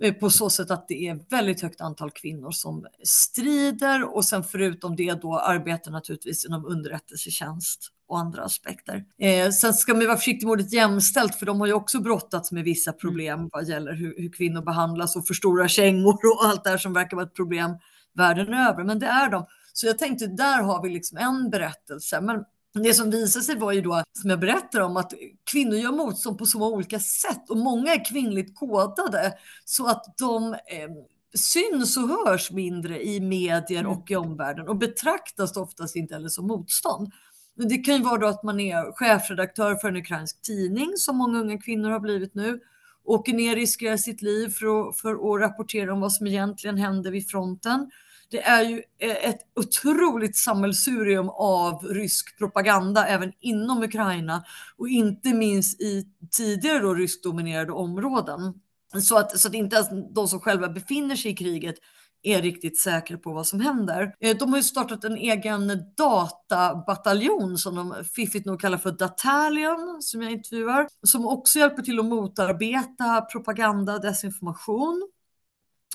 eh, 0.03 0.15
på 0.15 0.31
så 0.31 0.51
sätt 0.51 0.71
att 0.71 0.89
det 0.89 1.09
är 1.09 1.21
väldigt 1.31 1.63
högt 1.63 1.81
antal 1.81 2.11
kvinnor 2.11 2.51
som 2.51 2.87
strider 3.05 4.17
och 4.17 4.25
sen 4.25 4.45
förutom 4.45 4.97
det 4.97 5.23
då 5.23 5.39
arbetar 5.39 5.91
naturligtvis 5.91 6.45
inom 6.45 6.67
underrättelsetjänst 6.67 7.93
och 8.09 8.19
andra 8.19 8.43
aspekter. 8.43 9.05
Eh, 9.19 9.51
sen 9.51 9.75
ska 9.75 9.95
man 9.95 10.07
vara 10.07 10.17
försiktig 10.17 10.47
med 10.47 10.53
ordet 10.53 10.73
jämställt 10.73 11.35
för 11.35 11.47
de 11.47 11.61
har 11.61 11.67
ju 11.67 11.73
också 11.73 12.01
brottats 12.01 12.53
med 12.53 12.65
vissa 12.65 12.93
problem 12.93 13.39
mm. 13.39 13.51
vad 13.53 13.69
gäller 13.69 13.93
hur, 13.93 14.15
hur 14.19 14.33
kvinnor 14.33 14.63
behandlas 14.63 15.17
och 15.17 15.27
för 15.27 15.35
stora 15.35 15.69
kängor 15.69 16.19
och 16.37 16.45
allt 16.45 16.65
det 16.65 16.71
här 16.71 16.79
som 16.79 16.93
verkar 16.93 17.17
vara 17.17 17.27
ett 17.27 17.35
problem 17.35 17.71
världen 18.15 18.55
över. 18.55 18.85
Men 18.85 18.99
det 18.99 19.07
är 19.07 19.31
de. 19.31 19.47
Så 19.73 19.87
jag 19.87 19.99
tänkte 19.99 20.27
där 20.27 20.63
har 20.63 20.83
vi 20.83 20.89
liksom 20.89 21.19
en 21.19 21.51
berättelse. 21.51 22.21
Men 22.21 22.45
det 22.75 22.95
som 22.95 23.11
visade 23.11 23.45
sig 23.45 23.57
var 23.57 23.73
ju 23.73 23.81
då, 23.81 24.03
som 24.13 24.31
jag 24.31 24.41
berättar 24.41 24.81
om, 24.81 24.97
att 24.97 25.13
kvinnor 25.51 25.77
gör 25.77 25.93
motstånd 25.93 26.39
på 26.39 26.47
så 26.47 26.59
många 26.59 26.77
olika 26.77 27.01
sätt 27.01 27.51
och 27.51 27.57
många 27.57 27.95
är 27.95 28.05
kvinnligt 28.05 28.59
kodade 28.59 29.35
så 29.65 29.87
att 29.87 30.15
de 30.19 30.53
eh, 30.53 30.91
syns 31.35 31.97
och 31.97 32.09
hörs 32.09 32.51
mindre 32.51 33.03
i 33.03 33.21
medier 33.21 33.81
mm. 33.81 33.93
och 33.93 34.11
i 34.11 34.17
omvärlden 34.17 34.69
och 34.69 34.77
betraktas 34.77 35.57
oftast 35.57 35.97
inte 35.97 36.15
heller 36.15 36.29
som 36.29 36.47
motstånd. 36.47 37.13
Men 37.55 37.69
det 37.69 37.77
kan 37.77 37.97
ju 37.97 38.03
vara 38.03 38.19
då 38.19 38.27
att 38.27 38.43
man 38.43 38.61
är 38.61 38.93
chefredaktör 38.93 39.75
för 39.75 39.89
en 39.89 39.97
ukrainsk 39.97 40.43
tidning 40.43 40.93
som 40.97 41.17
många 41.17 41.39
unga 41.39 41.59
kvinnor 41.59 41.91
har 41.91 42.01
blivit 42.01 42.35
nu, 42.35 42.61
åker 43.05 43.33
ner, 43.33 43.57
riskerar 43.57 43.97
sitt 43.97 44.23
liv 44.23 44.49
för 44.49 44.89
att, 44.89 45.01
för 45.01 45.13
att 45.13 45.41
rapportera 45.41 45.93
om 45.93 46.01
vad 46.01 46.13
som 46.13 46.27
egentligen 46.27 46.77
händer 46.77 47.11
vid 47.11 47.31
fronten 47.31 47.91
det 48.31 48.43
är 48.43 48.63
ju 48.63 48.83
eh, 48.99 49.29
ett 49.29 49.39
otroligt 49.57 50.37
sammelsurium 50.37 51.29
av 51.29 51.85
rysk 51.85 52.39
propaganda 52.39 53.07
även 53.07 53.33
inom 53.41 53.83
Ukraina 53.83 54.45
och 54.77 54.89
inte 54.89 55.35
minst 55.35 55.81
i 55.81 56.07
tidigare 56.31 56.79
då 56.79 56.95
ryskdominerade 56.95 57.73
områden. 57.73 58.55
Så 59.03 59.19
att, 59.19 59.39
så 59.39 59.49
att 59.49 59.55
inte 59.55 59.77
ens 59.77 59.89
de 60.15 60.29
som 60.29 60.41
själva 60.41 60.69
befinner 60.69 61.17
sig 61.17 61.31
i 61.31 61.37
kriget 61.37 61.77
är 62.23 62.43
riktigt 62.43 62.81
säkra 62.81 63.19
på 63.19 63.33
vad 63.33 63.47
som 63.47 63.61
händer. 63.61 64.15
Eh, 64.21 64.37
de 64.37 64.51
har 64.51 64.57
ju 64.57 64.63
startat 64.63 65.05
en 65.05 65.17
egen 65.17 65.73
databataljon 65.97 67.59
som 67.59 67.75
de 67.75 68.05
fiffigt 68.05 68.47
nog 68.47 68.61
kallar 68.61 68.79
för 68.79 68.93
Datalion, 68.93 69.99
som 70.01 70.23
jag 70.23 70.33
intervjuar, 70.33 70.89
som 71.07 71.27
också 71.27 71.59
hjälper 71.59 71.83
till 71.83 71.99
att 71.99 72.05
motarbeta 72.05 73.21
propaganda, 73.21 73.99
desinformation 73.99 75.11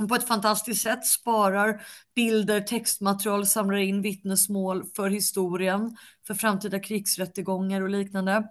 på 0.09 0.15
ett 0.15 0.27
fantastiskt 0.27 0.81
sätt 0.81 1.05
sparar 1.05 1.81
bilder, 2.15 2.61
textmaterial, 2.61 3.45
samlar 3.45 3.77
in 3.77 4.01
vittnesmål 4.01 4.83
för 4.95 5.09
historien, 5.09 5.97
för 6.27 6.33
framtida 6.33 6.79
krigsrättegångar 6.79 7.81
och 7.81 7.89
liknande. 7.89 8.47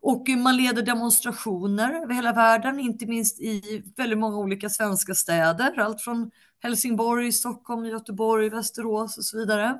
Och 0.00 0.28
man 0.28 0.56
leder 0.56 0.82
demonstrationer 0.82 2.02
över 2.02 2.14
hela 2.14 2.32
världen, 2.32 2.80
inte 2.80 3.06
minst 3.06 3.40
i 3.40 3.82
väldigt 3.96 4.18
många 4.18 4.36
olika 4.36 4.70
svenska 4.70 5.14
städer, 5.14 5.78
allt 5.78 6.00
från 6.00 6.30
Helsingborg, 6.62 7.32
Stockholm, 7.32 7.84
Göteborg, 7.84 8.48
Västerås 8.48 9.18
och 9.18 9.24
så 9.24 9.38
vidare. 9.38 9.78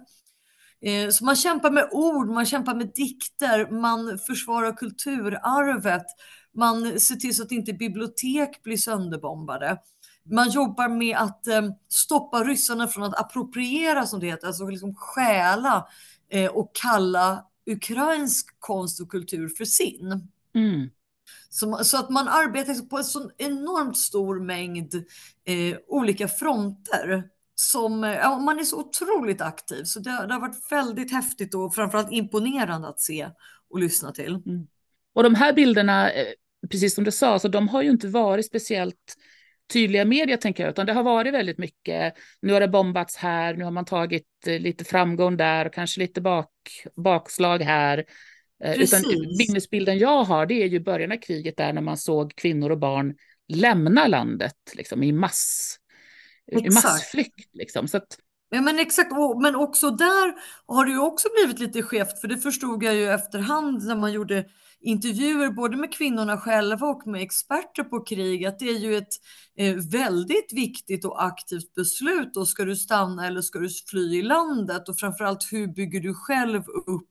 Eh, 0.80 1.10
så 1.10 1.24
man 1.24 1.36
kämpar 1.36 1.70
med 1.70 1.88
ord, 1.92 2.28
man 2.28 2.46
kämpar 2.46 2.74
med 2.74 2.92
dikter, 2.94 3.70
man 3.70 4.18
försvarar 4.18 4.72
kulturarvet, 4.76 6.06
man 6.54 7.00
ser 7.00 7.16
till 7.16 7.36
så 7.36 7.42
att 7.42 7.52
inte 7.52 7.72
bibliotek 7.72 8.62
blir 8.62 8.76
sönderbombade. 8.76 9.78
Man 10.30 10.50
jobbar 10.50 10.88
med 10.88 11.16
att 11.16 11.46
eh, 11.46 11.62
stoppa 11.88 12.44
ryssarna 12.44 12.88
från 12.88 13.04
att 13.04 13.20
appropriera 13.20 14.06
som 14.06 14.20
det 14.20 14.26
heter, 14.26 14.46
alltså 14.46 14.68
liksom 14.68 14.94
stjäla 14.94 15.86
eh, 16.30 16.50
och 16.50 16.70
kalla 16.74 17.44
ukrainsk 17.70 18.60
konst 18.60 19.00
och 19.00 19.08
kultur 19.08 19.48
för 19.48 19.64
sin. 19.64 20.28
Mm. 20.54 20.90
Så, 21.50 21.84
så, 21.84 21.98
att 21.98 22.10
man 22.10 22.28
arbetar 22.28 22.88
på 22.88 22.98
en 22.98 23.04
så 23.04 23.30
enormt 23.38 23.98
stor 23.98 24.40
mängd 24.40 24.94
eh, 25.44 25.76
olika 25.88 26.28
fronter. 26.28 27.24
Som, 27.54 28.02
ja, 28.02 28.38
man 28.38 28.58
är 28.58 28.64
så 28.64 28.80
otroligt 28.80 29.40
aktiv, 29.40 29.84
så 29.84 30.00
det, 30.00 30.10
det, 30.10 30.34
har 30.34 30.40
varit 30.40 30.72
väldigt 30.72 31.12
häftigt 31.12 31.54
och 31.54 31.74
framförallt 31.74 32.12
imponerande 32.12 32.88
att 32.88 33.00
se 33.00 33.30
och 33.70 33.78
lyssna 33.78 34.12
till. 34.12 34.34
Mm. 34.46 34.66
Och 35.12 35.22
de 35.22 35.34
här 35.34 35.52
bilderna, 35.52 36.10
eh, 36.10 36.26
precis 36.70 36.94
som 36.94 37.04
du 37.04 37.10
sa, 37.10 37.38
så 37.38 37.48
de 37.48 37.68
har 37.68 37.82
ju 37.82 37.90
inte 37.90 38.08
varit 38.08 38.46
speciellt 38.46 39.16
tydliga 39.72 40.04
media, 40.04 40.36
tänker 40.36 40.62
jag, 40.62 40.70
utan 40.70 40.86
det 40.86 40.92
har 40.92 41.02
varit 41.02 41.34
väldigt 41.34 41.58
mycket. 41.58 42.14
Nu 42.42 42.52
har 42.52 42.60
det 42.60 42.68
bombats 42.68 43.16
här, 43.16 43.54
nu 43.54 43.64
har 43.64 43.70
man 43.70 43.84
tagit 43.84 44.26
eh, 44.46 44.60
lite 44.60 44.84
framgång 44.84 45.36
där 45.36 45.66
och 45.66 45.74
kanske 45.74 46.00
lite 46.00 46.20
bak, 46.20 46.50
bakslag 46.96 47.62
här. 47.62 48.04
Eh, 48.64 48.74
Precis. 48.74 49.00
Utan 49.00 49.36
minnesbilden 49.38 49.98
jag 49.98 50.24
har, 50.24 50.46
det 50.46 50.62
är 50.62 50.66
ju 50.66 50.80
början 50.80 51.12
av 51.12 51.16
kriget 51.16 51.56
där 51.56 51.72
när 51.72 51.82
man 51.82 51.96
såg 51.96 52.34
kvinnor 52.36 52.70
och 52.70 52.78
barn 52.78 53.14
lämna 53.48 54.06
landet 54.06 54.56
liksom, 54.74 55.02
i, 55.02 55.12
mass, 55.12 55.76
i 56.52 56.70
massflykt. 56.70 57.50
Liksom. 57.52 57.88
Så 57.88 57.96
att, 57.96 58.18
Ja, 58.50 58.60
men 58.60 58.78
exakt, 58.78 59.12
men 59.42 59.56
också 59.56 59.90
där 59.90 60.34
har 60.66 60.84
det 60.84 60.90
ju 60.90 60.98
också 60.98 61.28
blivit 61.34 61.58
lite 61.58 61.82
skevt, 61.82 62.20
för 62.20 62.28
det 62.28 62.38
förstod 62.38 62.82
jag 62.82 62.94
ju 62.94 63.08
efterhand 63.08 63.84
när 63.84 63.96
man 63.96 64.12
gjorde 64.12 64.44
intervjuer 64.80 65.50
både 65.50 65.76
med 65.76 65.92
kvinnorna 65.92 66.38
själva 66.38 66.86
och 66.86 67.06
med 67.06 67.22
experter 67.22 67.84
på 67.84 68.00
krig 68.00 68.44
att 68.44 68.58
det 68.58 68.68
är 68.68 68.78
ju 68.78 68.96
ett 68.96 69.12
eh, 69.58 69.74
väldigt 69.74 70.52
viktigt 70.52 71.04
och 71.04 71.24
aktivt 71.24 71.74
beslut. 71.74 72.36
Och 72.36 72.48
ska 72.48 72.64
du 72.64 72.76
stanna 72.76 73.26
eller 73.26 73.40
ska 73.40 73.58
du 73.58 73.68
fly 73.90 74.18
i 74.18 74.22
landet? 74.22 74.88
Och 74.88 74.98
framförallt 74.98 75.52
hur 75.52 75.66
bygger 75.66 76.00
du 76.00 76.14
själv 76.14 76.62
upp 76.86 77.10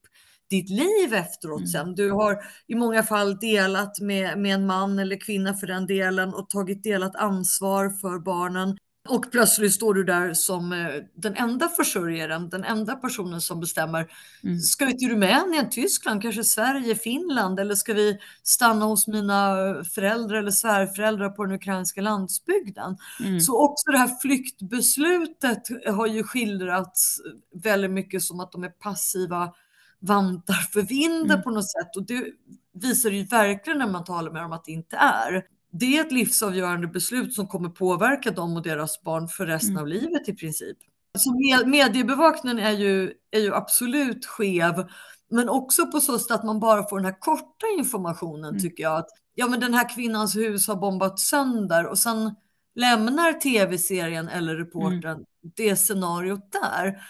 ditt 0.49 0.69
liv 0.69 1.13
efteråt 1.13 1.59
mm. 1.59 1.67
sen. 1.67 1.95
Du 1.95 2.11
har 2.11 2.37
i 2.67 2.75
många 2.75 3.03
fall 3.03 3.37
delat 3.37 3.99
med, 4.01 4.37
med 4.37 4.53
en 4.53 4.65
man 4.65 4.99
eller 4.99 5.19
kvinna 5.19 5.53
för 5.53 5.67
den 5.67 5.87
delen 5.87 6.33
och 6.33 6.49
tagit 6.49 6.83
delat 6.83 7.15
ansvar 7.15 7.89
för 7.89 8.19
barnen. 8.19 8.77
Och 9.09 9.31
plötsligt 9.31 9.73
står 9.73 9.93
du 9.93 10.03
där 10.03 10.33
som 10.33 10.73
eh, 10.73 10.87
den 11.15 11.35
enda 11.35 11.69
försörjaren, 11.69 12.49
den 12.49 12.63
enda 12.63 12.95
personen 12.95 13.41
som 13.41 13.59
bestämmer. 13.59 14.07
Mm. 14.43 14.59
Ska 14.59 14.85
vi 14.85 14.97
till 14.97 15.09
Rumänien, 15.09 15.69
Tyskland, 15.69 16.21
kanske 16.21 16.43
Sverige, 16.43 16.95
Finland 16.95 17.59
eller 17.59 17.75
ska 17.75 17.93
vi 17.93 18.19
stanna 18.43 18.85
hos 18.85 19.07
mina 19.07 19.55
föräldrar 19.95 20.37
eller 20.37 20.51
svärföräldrar 20.51 21.29
på 21.29 21.45
den 21.45 21.55
ukrainska 21.55 22.01
landsbygden? 22.01 22.97
Mm. 23.25 23.39
Så 23.39 23.65
också 23.65 23.91
det 23.91 23.97
här 23.97 24.21
flyktbeslutet 24.21 25.67
har 25.87 26.07
ju 26.07 26.23
skildrats 26.23 27.17
väldigt 27.63 27.91
mycket 27.91 28.23
som 28.23 28.39
att 28.39 28.51
de 28.51 28.63
är 28.63 28.69
passiva 28.69 29.53
vantar 29.99 30.53
för 30.53 30.81
vinden 30.81 31.31
mm. 31.31 31.41
på 31.41 31.49
något 31.51 31.71
sätt 31.71 31.95
och 31.95 32.05
det 32.05 32.25
visar 32.73 33.09
ju 33.09 33.23
verkligen 33.23 33.79
när 33.79 33.87
man 33.87 34.03
talar 34.03 34.31
med 34.31 34.41
dem 34.41 34.51
att 34.51 34.65
det 34.65 34.71
inte 34.71 34.95
är 34.95 35.43
det 35.79 35.97
är 35.97 36.05
ett 36.05 36.11
livsavgörande 36.11 36.87
beslut 36.87 37.33
som 37.33 37.47
kommer 37.47 37.69
påverka 37.69 38.31
dem 38.31 38.55
och 38.55 38.63
deras 38.63 39.01
barn 39.01 39.27
för 39.27 39.45
resten 39.45 39.71
mm. 39.71 39.81
av 39.81 39.87
livet 39.87 40.29
i 40.29 40.33
princip. 40.33 40.77
Så 41.17 41.31
med, 41.31 41.67
mediebevakningen 41.67 42.59
är 42.59 42.71
ju, 42.71 43.13
är 43.31 43.39
ju 43.39 43.53
absolut 43.53 44.25
skev, 44.25 44.85
men 45.29 45.49
också 45.49 45.85
på 45.85 46.01
så 46.01 46.19
sätt 46.19 46.31
att 46.31 46.45
man 46.45 46.59
bara 46.59 46.89
får 46.89 46.97
den 46.97 47.05
här 47.05 47.19
korta 47.19 47.65
informationen 47.77 48.49
mm. 48.49 48.61
tycker 48.61 48.83
jag. 48.83 48.97
Att 48.97 49.09
ja, 49.35 49.47
men 49.47 49.59
den 49.59 49.73
här 49.73 49.95
kvinnans 49.95 50.35
hus 50.35 50.67
har 50.67 50.75
bombats 50.75 51.27
sönder 51.27 51.85
och 51.85 51.97
sen 51.97 52.35
lämnar 52.75 53.33
tv-serien 53.33 54.27
eller 54.27 54.55
reportern 54.55 55.05
mm. 55.05 55.25
det 55.55 55.75
scenariot 55.75 56.51
där. 56.51 57.01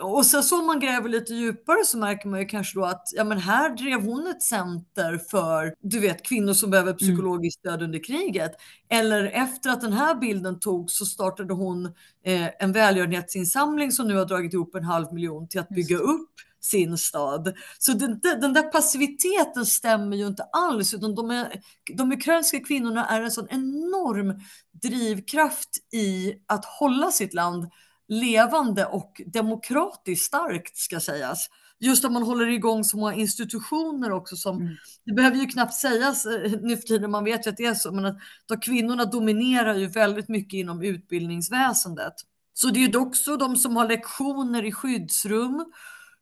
Och 0.00 0.26
sen 0.26 0.42
så 0.42 0.60
om 0.60 0.66
man 0.66 0.80
gräver 0.80 1.08
lite 1.08 1.34
djupare 1.34 1.84
så 1.84 1.98
märker 1.98 2.28
man 2.28 2.40
ju 2.40 2.46
kanske 2.46 2.78
då 2.78 2.84
att 2.84 3.08
ja, 3.12 3.24
men 3.24 3.38
här 3.38 3.70
drev 3.70 4.00
hon 4.00 4.26
ett 4.26 4.42
center 4.42 5.20
för 5.30 5.74
du 5.80 6.00
vet 6.00 6.22
kvinnor 6.22 6.52
som 6.52 6.70
behöver 6.70 6.90
mm. 6.90 6.98
psykologiskt 6.98 7.58
stöd 7.58 7.82
under 7.82 8.04
kriget. 8.04 8.52
Eller 8.88 9.24
efter 9.24 9.70
att 9.70 9.80
den 9.80 9.92
här 9.92 10.14
bilden 10.14 10.60
togs 10.60 10.98
så 10.98 11.06
startade 11.06 11.54
hon 11.54 11.86
eh, 12.24 12.48
en 12.58 12.72
välgörenhetsinsamling 12.72 13.92
som 13.92 14.08
nu 14.08 14.16
har 14.16 14.24
dragit 14.24 14.52
ihop 14.52 14.74
en 14.74 14.84
halv 14.84 15.12
miljon 15.12 15.48
till 15.48 15.60
att 15.60 15.68
bygga 15.68 15.96
upp 15.96 16.30
sin 16.60 16.98
stad. 16.98 17.54
Så 17.78 17.92
den, 17.92 18.20
den 18.20 18.52
där 18.52 18.62
passiviteten 18.62 19.66
stämmer 19.66 20.16
ju 20.16 20.26
inte 20.26 20.42
alls, 20.42 20.94
utan 20.94 21.14
de, 21.14 21.30
är, 21.30 21.60
de 21.96 22.12
ukrainska 22.12 22.60
kvinnorna 22.60 23.06
är 23.06 23.22
en 23.22 23.30
sån 23.30 23.48
enorm 23.50 24.40
drivkraft 24.82 25.70
i 25.92 26.34
att 26.46 26.64
hålla 26.64 27.10
sitt 27.10 27.34
land 27.34 27.70
levande 28.08 28.86
och 28.86 29.22
demokratiskt 29.26 30.24
starkt 30.24 30.76
ska 30.76 31.00
sägas. 31.00 31.48
Just 31.80 32.04
att 32.04 32.12
man 32.12 32.22
håller 32.22 32.46
igång 32.46 32.84
så 32.84 32.96
många 32.96 33.14
institutioner 33.14 34.12
också 34.12 34.36
som, 34.36 34.56
mm. 34.60 34.76
det 35.04 35.12
behöver 35.12 35.36
ju 35.36 35.46
knappt 35.46 35.74
sägas 35.74 36.26
eh, 36.26 36.52
nu 36.60 36.76
för 36.76 36.86
tiden, 36.86 37.10
man 37.10 37.24
vet 37.24 37.46
ju 37.46 37.50
att 37.50 37.56
det 37.56 37.64
är 37.64 37.74
så, 37.74 37.92
men 37.92 38.04
att 38.04 38.18
de 38.46 38.60
kvinnorna 38.60 39.04
dominerar 39.04 39.74
ju 39.74 39.86
väldigt 39.86 40.28
mycket 40.28 40.54
inom 40.54 40.82
utbildningsväsendet. 40.82 42.14
Så 42.54 42.68
det 42.68 42.84
är 42.84 42.88
ju 42.88 42.98
också 42.98 43.36
de 43.36 43.56
som 43.56 43.76
har 43.76 43.88
lektioner 43.88 44.64
i 44.64 44.72
skyddsrum, 44.72 45.64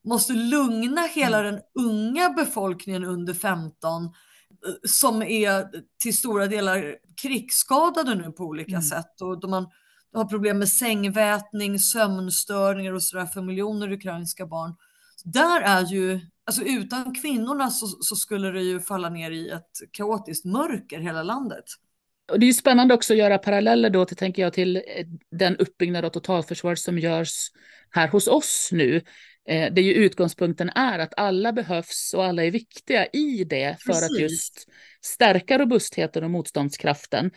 måste 0.05 0.33
lugna 0.33 1.03
hela 1.03 1.41
mm. 1.41 1.55
den 1.55 1.63
unga 1.87 2.31
befolkningen 2.31 3.05
under 3.05 3.35
15 3.35 4.05
eh, 4.05 4.11
som 4.85 5.23
är 5.23 5.69
till 6.03 6.17
stora 6.17 6.47
delar 6.47 6.97
krigsskadade 7.23 8.15
nu 8.15 8.33
på 8.33 8.45
olika 8.45 8.77
mm. 8.77 8.83
sätt. 8.83 9.21
Och 9.21 9.41
då 9.41 9.49
man 9.49 9.67
har 10.21 10.25
problem 10.25 10.59
med 10.59 10.69
sängvätning, 10.69 11.79
sömnstörningar 11.79 12.93
och 12.93 13.03
sådär 13.03 13.27
för 13.27 13.43
miljoner 13.43 13.93
ukrainska 13.93 14.47
barn. 14.47 14.75
Där 15.25 15.61
är 15.61 15.87
ju, 15.87 16.21
alltså 16.45 16.63
utan 16.63 17.15
kvinnorna 17.15 17.71
så, 17.71 17.87
så, 17.87 18.17
skulle 18.17 18.51
det 18.51 18.63
ju 18.63 18.81
falla 18.81 19.09
ner 19.09 19.31
i 19.31 19.51
ett 19.51 19.71
kaotiskt 19.93 20.45
mörker 20.45 21.01
hela 21.01 21.23
landet. 21.23 21.65
Och 22.33 22.41
det 22.41 22.45
är 22.45 22.49
ju 22.49 22.55
spännande 22.55 22.95
också 22.95 23.13
att 23.13 23.19
göra 23.19 23.39
paralleller 23.39 23.91
då 23.91 24.05
till, 24.05 24.17
tänker 24.17 24.43
jag, 24.43 24.53
till 24.53 24.77
eh, 24.77 24.83
den 25.31 25.57
uppbyggnad 25.57 26.05
av 26.05 26.11
totalförsvaret 26.11 26.79
som 26.79 26.99
görs 26.99 27.51
här 27.91 28.09
hos 28.09 28.29
oss 28.29 28.69
nu. 28.73 28.97
Eh, 29.49 29.73
där 29.73 29.83
ju 29.83 29.93
utgångspunkten 29.93 30.69
är 30.69 30.99
att 30.99 31.15
alla 31.17 31.53
behövs 31.53 32.15
och 32.17 32.25
alla 32.25 32.45
är 32.45 32.51
viktiga 32.51 33.07
i 33.07 33.45
det 33.45 33.77
för 33.81 33.93
Precis. 33.93 34.11
att 34.11 34.21
just 34.21 34.67
stärka 35.01 35.59
robustheten 35.59 36.25
och 36.25 36.31
motståndskraften. 36.31 37.31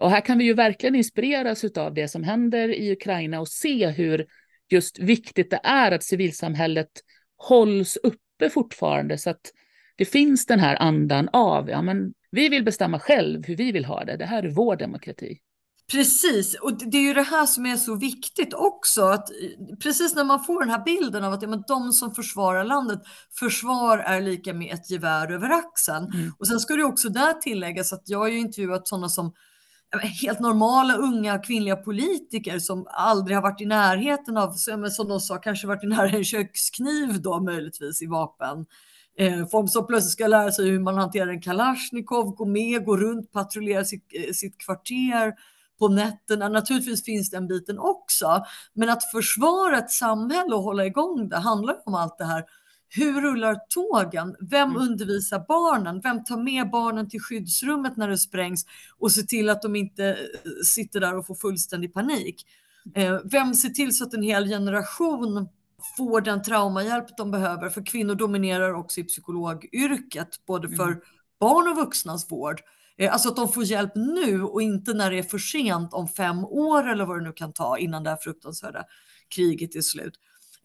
Och 0.00 0.10
här 0.10 0.20
kan 0.20 0.38
vi 0.38 0.44
ju 0.44 0.54
verkligen 0.54 0.94
inspireras 0.94 1.64
av 1.64 1.94
det 1.94 2.08
som 2.08 2.24
händer 2.24 2.68
i 2.68 2.92
Ukraina 2.92 3.40
och 3.40 3.48
se 3.48 3.88
hur 3.88 4.26
just 4.68 4.98
viktigt 4.98 5.50
det 5.50 5.60
är 5.62 5.92
att 5.92 6.04
civilsamhället 6.04 6.90
hålls 7.36 7.96
uppe 7.96 8.50
fortfarande 8.50 9.18
så 9.18 9.30
att 9.30 9.52
det 9.96 10.04
finns 10.04 10.46
den 10.46 10.60
här 10.60 10.82
andan 10.82 11.28
av, 11.32 11.70
ja 11.70 11.82
men 11.82 12.12
vi 12.30 12.48
vill 12.48 12.64
bestämma 12.64 13.00
själv 13.00 13.46
hur 13.46 13.56
vi 13.56 13.72
vill 13.72 13.84
ha 13.84 14.04
det, 14.04 14.16
det 14.16 14.26
här 14.26 14.42
är 14.42 14.50
vår 14.50 14.76
demokrati. 14.76 15.38
Precis, 15.92 16.54
och 16.54 16.78
det 16.78 16.98
är 16.98 17.02
ju 17.02 17.14
det 17.14 17.22
här 17.22 17.46
som 17.46 17.66
är 17.66 17.76
så 17.76 17.94
viktigt 17.94 18.54
också. 18.54 19.02
Att 19.02 19.28
precis 19.82 20.14
när 20.14 20.24
man 20.24 20.44
får 20.44 20.60
den 20.60 20.70
här 20.70 20.84
bilden 20.84 21.24
av 21.24 21.32
att 21.32 21.42
ja, 21.42 21.48
men 21.48 21.62
de 21.68 21.92
som 21.92 22.14
försvarar 22.14 22.64
landet, 22.64 23.00
försvar 23.38 23.98
är 23.98 24.20
lika 24.20 24.54
med 24.54 24.74
ett 24.74 24.90
gevär 24.90 25.32
över 25.32 25.50
axeln. 25.50 26.04
Mm. 26.14 26.32
Och 26.38 26.46
sen 26.46 26.60
ska 26.60 26.74
det 26.74 26.84
också 26.84 27.08
där 27.08 27.32
tilläggas 27.32 27.92
att 27.92 28.02
jag 28.04 28.18
har 28.18 28.28
ju 28.28 28.38
intervjuat 28.38 28.88
sådana 28.88 29.08
som 29.08 29.32
helt 29.98 30.40
normala 30.40 30.96
unga 30.96 31.38
kvinnliga 31.38 31.76
politiker 31.76 32.58
som 32.58 32.86
aldrig 32.90 33.36
har 33.36 33.42
varit 33.42 33.60
i 33.60 33.66
närheten 33.66 34.36
av, 34.36 34.52
som 34.90 35.08
de 35.08 35.20
sa, 35.20 35.36
kanske 35.36 35.66
varit 35.66 35.84
i 35.84 35.86
närheten 35.86 36.18
en 36.18 36.24
kökskniv 36.24 37.22
då 37.22 37.40
möjligtvis 37.40 38.02
i 38.02 38.06
vapen. 38.06 38.66
Eh, 39.18 39.46
folk 39.46 39.72
som 39.72 39.86
plötsligt 39.86 40.12
ska 40.12 40.26
lära 40.26 40.52
sig 40.52 40.70
hur 40.70 40.80
man 40.80 40.98
hanterar 40.98 41.28
en 41.28 41.40
kalasjnikov, 41.40 42.34
gå 42.34 42.44
med, 42.44 42.84
gå 42.84 42.96
runt, 42.96 43.32
patrullera 43.32 43.84
sitt, 43.84 44.04
eh, 44.14 44.32
sitt 44.32 44.58
kvarter 44.58 45.34
på 45.78 45.88
nätterna. 45.88 46.48
Naturligtvis 46.48 47.04
finns 47.04 47.30
den 47.30 47.48
biten 47.48 47.78
också, 47.78 48.44
men 48.72 48.88
att 48.88 49.10
försvara 49.10 49.78
ett 49.78 49.90
samhälle 49.90 50.54
och 50.54 50.62
hålla 50.62 50.86
igång 50.86 51.28
det 51.28 51.36
handlar 51.36 51.76
om 51.86 51.94
allt 51.94 52.18
det 52.18 52.24
här 52.24 52.44
hur 52.88 53.20
rullar 53.20 53.56
tågen? 53.68 54.36
Vem 54.40 54.70
mm. 54.70 54.82
undervisar 54.82 55.44
barnen? 55.48 56.00
Vem 56.00 56.24
tar 56.24 56.36
med 56.36 56.70
barnen 56.70 57.08
till 57.08 57.20
skyddsrummet 57.20 57.96
när 57.96 58.08
det 58.08 58.18
sprängs 58.18 58.66
och 58.98 59.12
ser 59.12 59.22
till 59.22 59.48
att 59.48 59.62
de 59.62 59.76
inte 59.76 60.06
eh, 60.08 60.16
sitter 60.64 61.00
där 61.00 61.16
och 61.16 61.26
får 61.26 61.34
fullständig 61.34 61.94
panik? 61.94 62.46
Eh, 62.94 63.18
vem 63.24 63.54
ser 63.54 63.68
till 63.68 63.96
så 63.96 64.04
att 64.04 64.14
en 64.14 64.22
hel 64.22 64.48
generation 64.48 65.48
får 65.96 66.20
den 66.20 66.42
traumahjälp 66.42 67.16
de 67.16 67.30
behöver? 67.30 67.68
För 67.68 67.86
kvinnor 67.86 68.14
dominerar 68.14 68.74
också 68.74 69.00
i 69.00 69.04
psykologyrket, 69.04 70.46
både 70.46 70.68
för 70.68 70.86
mm. 70.86 71.00
barn 71.40 71.68
och 71.68 71.76
vuxnas 71.76 72.32
vård. 72.32 72.60
Eh, 72.98 73.12
alltså 73.12 73.28
att 73.28 73.36
de 73.36 73.52
får 73.52 73.64
hjälp 73.64 73.92
nu 73.94 74.42
och 74.42 74.62
inte 74.62 74.94
när 74.94 75.10
det 75.10 75.18
är 75.18 75.22
för 75.22 75.38
sent 75.38 75.92
om 75.92 76.08
fem 76.08 76.44
år 76.44 76.88
eller 76.88 77.04
vad 77.04 77.18
det 77.18 77.24
nu 77.24 77.32
kan 77.32 77.52
ta 77.52 77.78
innan 77.78 78.02
det 78.02 78.10
här 78.10 78.18
fruktansvärda 78.20 78.84
kriget 79.28 79.76
är 79.76 79.80
slut. 79.80 80.14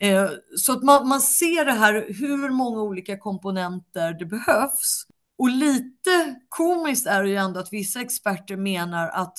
Eh, 0.02 0.30
så 0.58 0.74
att 0.74 0.84
man, 0.84 1.08
man 1.08 1.22
ser 1.22 1.66
det 1.66 1.72
här, 1.72 2.06
hur 2.10 2.50
många 2.50 2.82
olika 2.82 3.18
komponenter 3.18 4.14
det 4.14 4.26
behövs. 4.26 5.06
Och 5.38 5.50
lite 5.50 6.36
komiskt 6.50 7.08
är 7.08 7.24
det 7.24 7.30
ju 7.30 7.36
ändå 7.36 7.60
att 7.60 7.74
vissa 7.74 8.02
experter 8.02 8.58
menar 8.58 9.10
att 9.10 9.38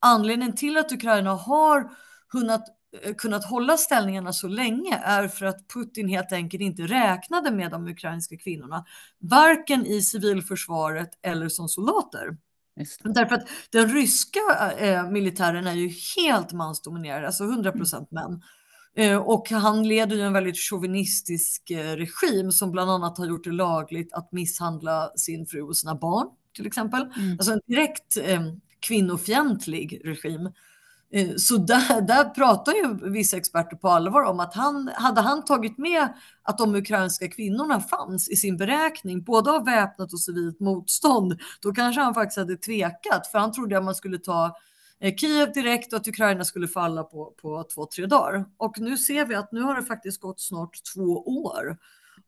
anledningen 0.00 0.56
till 0.56 0.76
att 0.76 0.92
Ukraina 0.92 1.34
har 1.34 1.90
hunnit, 2.32 2.60
eh, 3.02 3.14
kunnat 3.14 3.44
hålla 3.44 3.76
ställningarna 3.76 4.32
så 4.32 4.48
länge 4.48 5.00
är 5.04 5.28
för 5.28 5.46
att 5.46 5.68
Putin 5.74 6.08
helt 6.08 6.32
enkelt 6.32 6.60
inte 6.60 6.82
räknade 6.82 7.50
med 7.50 7.70
de 7.70 7.88
ukrainska 7.88 8.36
kvinnorna, 8.36 8.84
varken 9.18 9.86
i 9.86 10.02
civilförsvaret 10.02 11.10
eller 11.22 11.48
som 11.48 11.68
soldater. 11.68 12.36
Därför 13.04 13.34
att 13.34 13.48
den 13.70 13.88
ryska 13.88 14.40
eh, 14.78 15.10
militären 15.10 15.66
är 15.66 15.72
ju 15.72 15.90
helt 16.16 16.52
mansdominerad, 16.52 17.24
alltså 17.24 17.44
100% 17.44 18.06
män. 18.10 18.42
Eh, 18.96 19.16
och 19.16 19.50
han 19.50 19.88
leder 19.88 20.16
ju 20.16 20.22
en 20.22 20.32
väldigt 20.32 20.58
chauvinistisk 20.58 21.70
eh, 21.70 21.96
regim 21.96 22.52
som 22.52 22.70
bland 22.70 22.90
annat 22.90 23.18
har 23.18 23.26
gjort 23.26 23.44
det 23.44 23.52
lagligt 23.52 24.12
att 24.12 24.32
misshandla 24.32 25.12
sin 25.16 25.46
fru 25.46 25.62
och 25.62 25.76
sina 25.76 25.94
barn 25.94 26.28
till 26.56 26.66
exempel. 26.66 27.02
Mm. 27.02 27.32
Alltså 27.32 27.52
en 27.52 27.60
direkt 27.66 28.16
eh, 28.16 28.42
kvinnofientlig 28.80 30.00
regim. 30.04 30.50
Eh, 31.12 31.28
så 31.36 31.56
där, 31.56 32.00
där 32.00 32.24
pratar 32.24 32.72
ju 32.72 33.10
vissa 33.10 33.36
experter 33.36 33.76
på 33.76 33.88
allvar 33.88 34.22
om 34.22 34.40
att 34.40 34.54
han, 34.54 34.90
hade 34.94 35.20
han 35.20 35.44
tagit 35.44 35.78
med 35.78 36.08
att 36.42 36.58
de 36.58 36.74
ukrainska 36.74 37.28
kvinnorna 37.28 37.80
fanns 37.80 38.28
i 38.28 38.36
sin 38.36 38.56
beräkning, 38.56 39.22
både 39.22 39.50
av 39.50 39.64
väpnat 39.64 40.12
och 40.12 40.20
civilt 40.20 40.60
motstånd, 40.60 41.40
då 41.60 41.72
kanske 41.72 42.00
han 42.00 42.14
faktiskt 42.14 42.38
hade 42.38 42.56
tvekat, 42.56 43.26
för 43.26 43.38
han 43.38 43.52
trodde 43.52 43.78
att 43.78 43.84
man 43.84 43.94
skulle 43.94 44.18
ta 44.18 44.56
Kiev 45.10 45.52
direkt 45.52 45.92
och 45.92 46.00
att 46.00 46.08
Ukraina 46.08 46.44
skulle 46.44 46.68
falla 46.68 47.02
på, 47.04 47.34
på 47.42 47.64
två, 47.74 47.86
tre 47.86 48.06
dagar. 48.06 48.44
Och 48.56 48.80
nu 48.80 48.96
ser 48.98 49.26
vi 49.26 49.34
att 49.34 49.52
nu 49.52 49.60
har 49.60 49.76
det 49.76 49.82
faktiskt 49.82 50.20
gått 50.20 50.40
snart 50.40 50.76
två 50.94 51.22
år. 51.26 51.76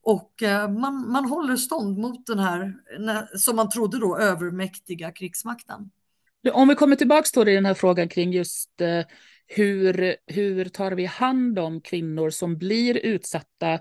Och 0.02 0.42
eh, 0.42 0.70
man, 0.70 1.12
man 1.12 1.24
håller 1.24 1.56
stånd 1.56 1.98
mot 1.98 2.26
den 2.26 2.38
här, 2.38 2.74
som 3.38 3.56
man 3.56 3.70
trodde 3.70 3.98
då, 3.98 4.18
övermäktiga 4.18 5.12
krigsmakten. 5.12 5.90
Om 6.52 6.68
vi 6.68 6.74
kommer 6.74 6.96
tillbaka 6.96 7.22
till 7.22 7.54
den 7.54 7.66
här 7.66 7.74
frågan 7.74 8.08
kring 8.08 8.32
just 8.32 8.80
eh, 8.80 9.04
hur, 9.46 10.16
hur 10.26 10.64
tar 10.64 10.92
vi 10.92 11.04
hand 11.04 11.58
om 11.58 11.80
kvinnor 11.80 12.30
som 12.30 12.58
blir 12.58 12.96
utsatta 12.96 13.72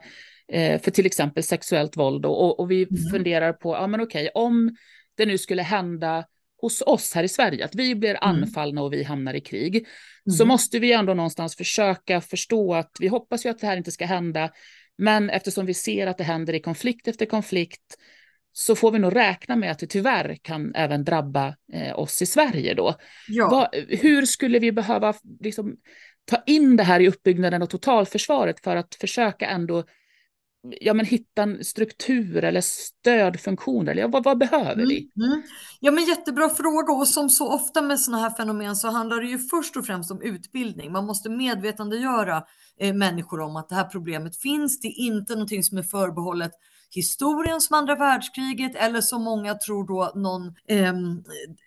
eh, 0.48 0.82
för 0.82 0.92
till 0.92 1.06
exempel 1.06 1.44
sexuellt 1.44 1.98
våld 1.98 2.26
och, 2.26 2.60
och 2.60 2.72
vi 2.72 2.84
mm. 2.84 3.12
funderar 3.12 3.54
på, 3.54 3.74
ja 3.74 3.88
men 3.88 4.02
okej, 4.02 4.30
om 4.34 4.76
det 5.16 5.26
nu 5.26 5.38
skulle 5.38 5.62
hända 5.62 6.26
hos 6.64 6.82
oss 6.82 7.14
här 7.14 7.24
i 7.24 7.28
Sverige, 7.28 7.66
att 7.66 7.76
vi 7.76 7.96
blir 7.96 8.10
mm. 8.10 8.22
anfallna 8.22 8.82
och 8.82 8.94
vi 8.94 9.04
hamnar 9.04 9.34
i 9.34 9.42
krig, 9.42 9.76
mm. 9.76 10.38
så 10.38 10.46
måste 10.46 10.80
vi 10.80 10.94
ändå 10.94 11.14
någonstans 11.14 11.56
försöka 11.56 12.22
förstå 12.22 12.74
att 12.74 12.92
vi 13.00 13.08
hoppas 13.08 13.46
ju 13.46 13.50
att 13.50 13.60
det 13.60 13.68
här 13.68 13.78
inte 13.78 13.92
ska 13.92 14.06
hända, 14.06 14.50
men 14.98 15.30
eftersom 15.30 15.66
vi 15.66 15.74
ser 15.74 16.08
att 16.08 16.18
det 16.18 16.24
händer 16.24 16.54
i 16.54 16.60
konflikt 16.60 17.08
efter 17.08 17.26
konflikt 17.26 17.98
så 18.54 18.76
får 18.76 18.92
vi 18.92 19.00
nog 19.00 19.16
räkna 19.16 19.56
med 19.56 19.72
att 19.72 19.80
det 19.80 19.88
tyvärr 19.88 20.38
kan 20.42 20.76
även 20.76 21.04
drabba 21.04 21.56
eh, 21.74 22.00
oss 22.00 22.22
i 22.22 22.26
Sverige 22.26 22.74
då. 22.74 22.96
Ja. 23.28 23.50
Vad, 23.50 23.76
hur 23.90 24.26
skulle 24.26 24.60
vi 24.60 24.72
behöva 24.72 25.14
liksom, 25.40 25.76
ta 26.26 26.44
in 26.46 26.76
det 26.76 26.84
här 26.84 27.00
i 27.00 27.08
uppbyggnaden 27.08 27.62
av 27.62 27.66
totalförsvaret 27.66 28.64
för 28.64 28.76
att 28.76 28.96
försöka 28.96 29.48
ändå 29.48 29.84
ja, 30.64 30.94
men 30.94 31.06
hitta 31.06 31.44
en 31.44 31.64
struktur 31.64 32.44
eller 32.44 32.62
stödfunktioner? 32.62 33.92
Eller, 33.92 34.08
vad, 34.08 34.24
vad 34.24 34.38
behöver 34.38 34.86
vi? 34.86 35.12
Mm, 35.16 35.32
mm. 35.32 35.44
Ja, 35.80 35.92
men 35.92 36.06
jättebra 36.06 36.50
fråga 36.50 36.94
och 36.94 37.08
som 37.08 37.30
så 37.30 37.54
ofta 37.54 37.82
med 37.82 38.00
sådana 38.00 38.24
här 38.24 38.36
fenomen 38.36 38.76
så 38.76 38.88
handlar 38.88 39.22
det 39.22 39.28
ju 39.28 39.40
först 39.40 39.78
och 39.78 39.86
främst 39.86 40.12
om 40.12 40.22
utbildning. 40.22 40.92
Man 40.92 41.06
måste 41.06 41.30
medvetandegöra 41.30 42.44
eh, 42.80 42.94
människor 42.94 43.40
om 43.40 43.56
att 43.56 43.70
det 43.70 43.76
här 43.76 43.84
problemet 43.84 44.38
finns. 44.38 44.80
Det 44.80 44.88
är 44.88 45.00
inte 45.00 45.34
någonting 45.34 45.64
som 45.64 45.78
är 45.78 45.84
förbehållet 45.84 46.52
historien 46.96 47.62
som 47.62 47.78
andra 47.78 47.96
världskriget 47.96 48.76
eller 48.76 49.02
som 49.02 49.24
många 49.24 49.56
tror 49.56 49.88
då 49.88 50.12
någon 50.16 50.48
eh, 50.68 50.94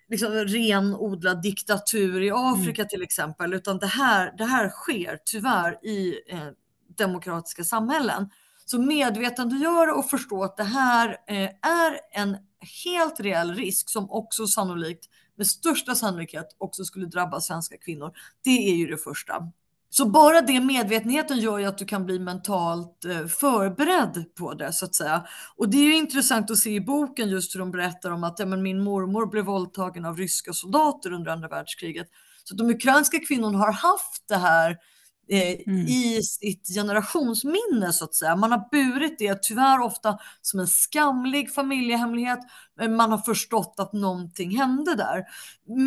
liksom 0.09 0.31
renodlad 0.31 1.41
diktatur 1.41 2.21
i 2.21 2.31
Afrika 2.33 2.81
mm. 2.81 2.89
till 2.89 3.01
exempel, 3.01 3.53
utan 3.53 3.77
det 3.77 3.87
här, 3.87 4.33
det 4.37 4.45
här 4.45 4.69
sker 4.69 5.19
tyvärr 5.25 5.85
i 5.85 6.15
eh, 6.29 6.47
demokratiska 6.97 7.63
samhällen. 7.63 8.29
Så 8.69 8.79
medvetandegöra 8.81 9.95
och 9.95 10.09
förstå 10.09 10.43
att 10.43 10.57
det 10.57 10.63
här 10.63 11.09
eh, 11.09 11.49
är 11.61 11.99
en 12.11 12.37
helt 12.85 13.19
reell 13.19 13.55
risk 13.55 13.89
som 13.89 14.11
också 14.11 14.47
sannolikt 14.47 15.05
med 15.37 15.47
största 15.47 15.95
sannolikhet 15.95 16.55
också 16.57 16.83
skulle 16.83 17.05
drabba 17.05 17.41
svenska 17.41 17.77
kvinnor. 17.77 18.11
Det 18.43 18.69
är 18.69 18.75
ju 18.75 18.87
det 18.87 18.97
första. 18.97 19.51
Så 19.89 20.09
bara 20.09 20.41
det 20.41 20.59
medvetenheten 20.59 21.39
gör 21.39 21.57
ju 21.57 21.65
att 21.65 21.77
du 21.77 21.85
kan 21.85 22.05
bli 22.05 22.19
mentalt 22.19 23.05
eh, 23.05 23.25
förberedd 23.25 24.35
på 24.35 24.53
det 24.53 24.73
så 24.73 24.85
att 24.85 24.95
säga. 24.95 25.27
Och 25.55 25.69
det 25.69 25.77
är 25.77 25.83
ju 25.83 25.95
intressant 25.95 26.51
att 26.51 26.57
se 26.57 26.69
i 26.69 26.81
boken 26.81 27.29
just 27.29 27.55
hur 27.55 27.59
de 27.59 27.71
berättar 27.71 28.11
om 28.11 28.23
att 28.23 28.39
ja, 28.39 28.45
men 28.45 28.61
min 28.61 28.83
mormor 28.83 29.25
blev 29.25 29.45
våldtagen 29.45 30.05
av 30.05 30.17
ryska 30.17 30.53
soldater 30.53 31.13
under 31.13 31.31
andra 31.31 31.47
världskriget. 31.47 32.07
Så 32.43 32.55
de 32.55 32.69
ukrainska 32.69 33.19
kvinnorna 33.19 33.57
har 33.57 33.71
haft 33.71 34.27
det 34.27 34.37
här 34.37 34.77
mm. 35.29 35.87
i 35.87 36.21
sitt 36.23 36.67
generationsminne 36.67 37.93
så 37.93 38.05
att 38.05 38.15
säga. 38.15 38.35
Man 38.35 38.51
har 38.51 38.69
burit 38.71 39.15
det 39.19 39.41
tyvärr 39.41 39.81
ofta 39.81 40.19
som 40.41 40.59
en 40.59 40.67
skamlig 40.67 41.53
familjehemlighet. 41.53 42.39
Men 42.77 42.95
man 42.95 43.11
har 43.11 43.17
förstått 43.17 43.75
att 43.77 43.93
någonting 43.93 44.57
hände 44.57 44.95
där. 44.95 45.23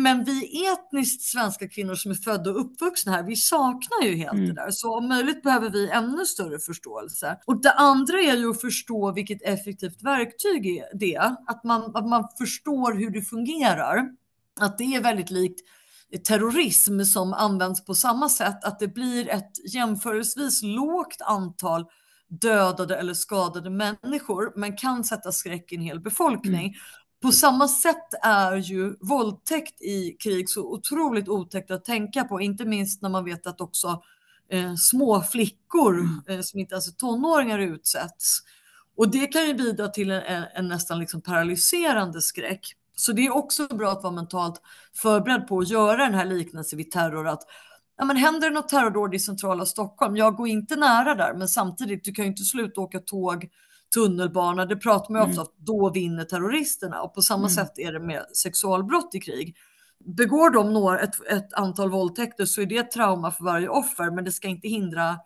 Men 0.01 0.23
vi 0.23 0.65
etniskt 0.67 1.21
svenska 1.21 1.69
kvinnor 1.69 1.95
som 1.95 2.11
är 2.11 2.15
födda 2.15 2.49
och 2.49 2.61
uppvuxna 2.61 3.11
här, 3.11 3.23
vi 3.23 3.35
saknar 3.35 4.03
ju 4.03 4.15
helt 4.15 4.33
mm. 4.33 4.47
det 4.47 4.53
där. 4.53 4.71
Så 4.71 4.97
om 4.97 5.07
möjligt 5.07 5.43
behöver 5.43 5.69
vi 5.69 5.89
ännu 5.89 6.25
större 6.25 6.59
förståelse. 6.59 7.37
Och 7.45 7.61
det 7.61 7.71
andra 7.71 8.19
är 8.19 8.37
ju 8.37 8.49
att 8.49 8.61
förstå 8.61 9.11
vilket 9.11 9.41
effektivt 9.41 10.03
verktyg 10.03 10.83
det 10.93 11.15
är. 11.15 11.35
Att 11.47 11.63
man, 11.63 11.95
att 11.95 12.07
man 12.07 12.27
förstår 12.37 12.93
hur 12.93 13.09
det 13.09 13.21
fungerar. 13.21 14.09
Att 14.59 14.77
det 14.77 14.95
är 14.95 15.01
väldigt 15.01 15.29
likt 15.29 15.61
terrorism 16.17 17.01
som 17.01 17.33
används 17.33 17.85
på 17.85 17.95
samma 17.95 18.29
sätt, 18.29 18.63
att 18.63 18.79
det 18.79 18.87
blir 18.87 19.29
ett 19.29 19.73
jämförelsevis 19.73 20.63
lågt 20.63 21.21
antal 21.21 21.85
dödade 22.41 22.95
eller 22.95 23.13
skadade 23.13 23.69
människor, 23.69 24.53
men 24.55 24.77
kan 24.77 25.03
sätta 25.03 25.31
skräck 25.31 25.71
i 25.71 25.75
en 25.75 25.81
hel 25.81 25.99
befolkning. 25.99 26.65
Mm. 26.65 26.73
På 27.21 27.31
samma 27.31 27.67
sätt 27.67 28.13
är 28.23 28.55
ju 28.55 28.95
våldtäkt 29.01 29.81
i 29.81 30.15
krig 30.19 30.49
så 30.49 30.73
otroligt 30.73 31.29
otäckt 31.29 31.71
att 31.71 31.85
tänka 31.85 32.23
på, 32.23 32.41
inte 32.41 32.65
minst 32.65 33.01
när 33.01 33.09
man 33.09 33.25
vet 33.25 33.47
att 33.47 33.61
också 33.61 34.01
eh, 34.51 34.75
små 34.75 35.21
flickor 35.21 35.99
mm. 35.99 36.21
eh, 36.27 36.41
som 36.41 36.59
inte 36.59 36.73
ens 36.73 36.87
är 36.87 36.91
tonåringar 36.91 37.59
utsätts. 37.59 38.39
Och 38.97 39.11
det 39.11 39.27
kan 39.27 39.47
ju 39.47 39.53
bidra 39.53 39.87
till 39.87 40.11
en, 40.11 40.43
en 40.55 40.67
nästan 40.67 40.99
liksom 40.99 41.21
paralyserande 41.21 42.21
skräck. 42.21 42.75
Så 43.01 43.11
det 43.11 43.25
är 43.25 43.35
också 43.35 43.67
bra 43.67 43.91
att 43.91 44.03
vara 44.03 44.13
mentalt 44.13 44.61
förberedd 44.95 45.47
på 45.47 45.59
att 45.59 45.69
göra 45.69 45.97
den 45.97 46.13
här 46.13 46.25
liknelsen 46.25 46.77
vid 46.77 46.91
terror. 46.91 47.27
Att 47.27 47.43
ja, 47.97 48.05
men 48.05 48.17
händer 48.17 48.49
det 48.49 48.55
något 48.55 48.69
terrordåd 48.69 49.15
i 49.15 49.19
centrala 49.19 49.65
Stockholm, 49.65 50.17
jag 50.17 50.35
går 50.35 50.47
inte 50.47 50.75
nära 50.75 51.15
där, 51.15 51.33
men 51.33 51.47
samtidigt, 51.47 52.03
du 52.03 52.11
kan 52.11 52.25
ju 52.25 52.31
inte 52.31 52.43
sluta 52.43 52.81
åka 52.81 52.99
tåg, 52.99 53.49
tunnelbana, 53.93 54.65
det 54.65 54.75
pratar 54.75 55.13
man 55.13 55.21
ju 55.21 55.23
mm. 55.23 55.31
ofta 55.31 55.41
om, 55.41 55.57
då 55.57 55.89
vinner 55.89 56.23
terroristerna. 56.23 57.01
Och 57.01 57.13
på 57.15 57.21
samma 57.21 57.47
mm. 57.47 57.49
sätt 57.49 57.79
är 57.79 57.91
det 57.91 57.99
med 57.99 58.25
sexualbrott 58.33 59.15
i 59.15 59.19
krig. 59.19 59.57
Begår 60.17 60.49
de 60.49 60.73
några, 60.73 60.99
ett, 60.99 61.27
ett 61.29 61.53
antal 61.53 61.89
våldtäkter 61.89 62.45
så 62.45 62.61
är 62.61 62.65
det 62.65 62.77
ett 62.77 62.91
trauma 62.91 63.31
för 63.31 63.43
varje 63.43 63.69
offer, 63.69 64.11
men 64.11 64.23
det 64.23 64.31
ska 64.31 64.47
inte 64.47 64.67
hindra 64.67 65.17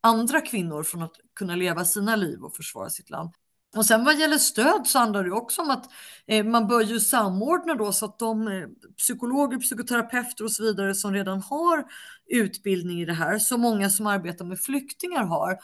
andra 0.00 0.40
kvinnor 0.40 0.82
från 0.82 1.02
att 1.02 1.16
kunna 1.38 1.56
leva 1.56 1.84
sina 1.84 2.16
liv 2.16 2.44
och 2.44 2.56
försvara 2.56 2.90
sitt 2.90 3.10
land. 3.10 3.30
Och 3.76 3.86
sen 3.86 4.04
vad 4.04 4.18
gäller 4.18 4.38
stöd 4.38 4.86
så 4.86 4.98
handlar 4.98 5.24
det 5.24 5.32
också 5.32 5.62
om 5.62 5.70
att 5.70 5.90
eh, 6.26 6.44
man 6.44 6.66
bör 6.66 6.80
ju 6.80 7.00
samordna 7.00 7.74
då 7.74 7.92
så 7.92 8.04
att 8.04 8.18
de 8.18 8.48
eh, 8.48 8.68
psykologer, 8.96 9.58
psykoterapeuter 9.58 10.44
och 10.44 10.52
så 10.52 10.62
vidare 10.62 10.94
som 10.94 11.12
redan 11.12 11.42
har 11.42 11.84
utbildning 12.26 13.00
i 13.00 13.04
det 13.04 13.12
här, 13.12 13.38
så 13.38 13.58
många 13.58 13.90
som 13.90 14.06
arbetar 14.06 14.44
med 14.44 14.60
flyktingar 14.60 15.24
har, 15.24 15.58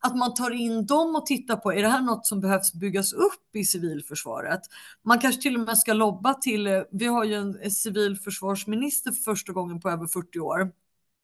att 0.00 0.16
man 0.16 0.34
tar 0.34 0.50
in 0.50 0.86
dem 0.86 1.16
och 1.16 1.26
tittar 1.26 1.56
på, 1.56 1.72
är 1.72 1.82
det 1.82 1.88
här 1.88 2.02
något 2.02 2.26
som 2.26 2.40
behövs 2.40 2.72
byggas 2.72 3.12
upp 3.12 3.56
i 3.56 3.64
civilförsvaret? 3.64 4.60
Man 5.04 5.18
kanske 5.18 5.42
till 5.42 5.56
och 5.56 5.60
med 5.60 5.78
ska 5.78 5.92
lobba 5.92 6.34
till, 6.34 6.66
eh, 6.66 6.82
vi 6.90 7.06
har 7.06 7.24
ju 7.24 7.34
en 7.34 7.70
civilförsvarsminister 7.70 9.12
för 9.12 9.22
första 9.22 9.52
gången 9.52 9.80
på 9.80 9.90
över 9.90 10.06
40 10.06 10.40
år, 10.40 10.72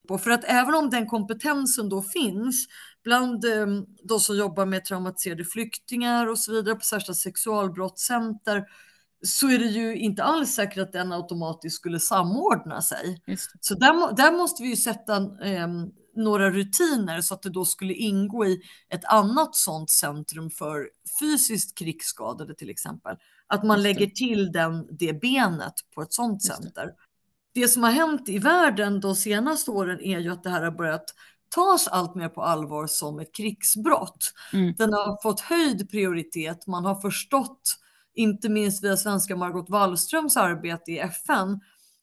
på. 0.09 0.19
För 0.19 0.31
att 0.31 0.45
även 0.45 0.75
om 0.75 0.91
den 0.91 1.07
kompetensen 1.07 1.89
då 1.89 2.03
finns 2.03 2.67
bland 3.05 3.45
eh, 3.45 3.67
de 4.03 4.21
som 4.21 4.37
jobbar 4.37 4.67
med 4.67 4.85
traumatiserade 4.85 5.45
flyktingar 5.45 6.27
och 6.27 6.39
så 6.39 6.53
vidare 6.53 6.75
på 6.75 6.81
särskilda 6.81 7.15
sexualbrottscenter 7.15 8.65
så 9.23 9.49
är 9.49 9.59
det 9.59 9.65
ju 9.65 9.97
inte 9.97 10.23
alls 10.23 10.51
säkert 10.51 10.79
att 10.79 10.93
den 10.93 11.13
automatiskt 11.13 11.77
skulle 11.77 12.01
samordna 12.01 12.83
sig. 12.83 13.23
Så 13.61 13.75
där, 13.75 14.17
där, 14.17 14.33
måste 14.33 14.63
vi 14.63 14.69
ju 14.69 14.77
sätta 14.77 15.17
eh, 15.45 15.69
några 16.17 16.51
rutiner 16.51 17.21
så 17.21 17.35
att 17.35 17.43
det 17.43 17.51
då 17.51 17.65
skulle 17.65 17.95
ingå 17.95 18.47
i 18.47 18.61
ett 18.89 19.05
annat 19.05 19.55
sådant 19.55 19.91
centrum 19.91 20.51
för 20.51 20.91
fysiskt 21.21 21.79
krigsskadade 21.79 22.55
till 22.55 22.71
exempel. 22.71 23.17
Att 23.47 23.65
man 23.65 23.83
lägger 23.83 24.07
till 24.07 24.53
den, 24.53 24.97
det 24.99 25.21
benet 25.21 25.75
på 25.95 26.03
ett 26.03 26.13
sådant 26.13 26.43
center 26.43 26.91
det 27.55 27.69
som 27.69 27.83
har 27.83 27.91
hänt 27.91 28.29
i 28.29 28.39
världen 28.39 29.01
de 29.01 29.17
senaste 29.17 29.71
åren 29.71 30.01
är 30.01 30.19
ju 30.19 30.33
att 30.33 30.43
det 30.43 30.51
här 30.51 30.63
har 30.63 30.71
börjat 30.71 31.15
tas 31.49 31.89
allt 31.89 32.15
mer 32.15 32.29
på 32.29 32.43
allvar 32.43 32.87
som 32.87 33.19
ett 33.19 33.35
krigsbrott. 33.35 34.33
Mm. 34.53 34.75
Den 34.79 34.93
har 34.93 35.23
fått 35.23 35.41
höjd 35.41 35.91
prioritet. 35.91 36.67
Man 36.67 36.85
har 36.85 36.95
förstått, 36.95 37.77
inte 38.15 38.49
minst 38.49 38.85
via 38.85 38.97
svenska 38.97 39.37
Margot 39.37 39.71
Wallströms 39.71 40.37
arbete 40.37 40.93
i 40.93 40.99
FN, 40.99 41.61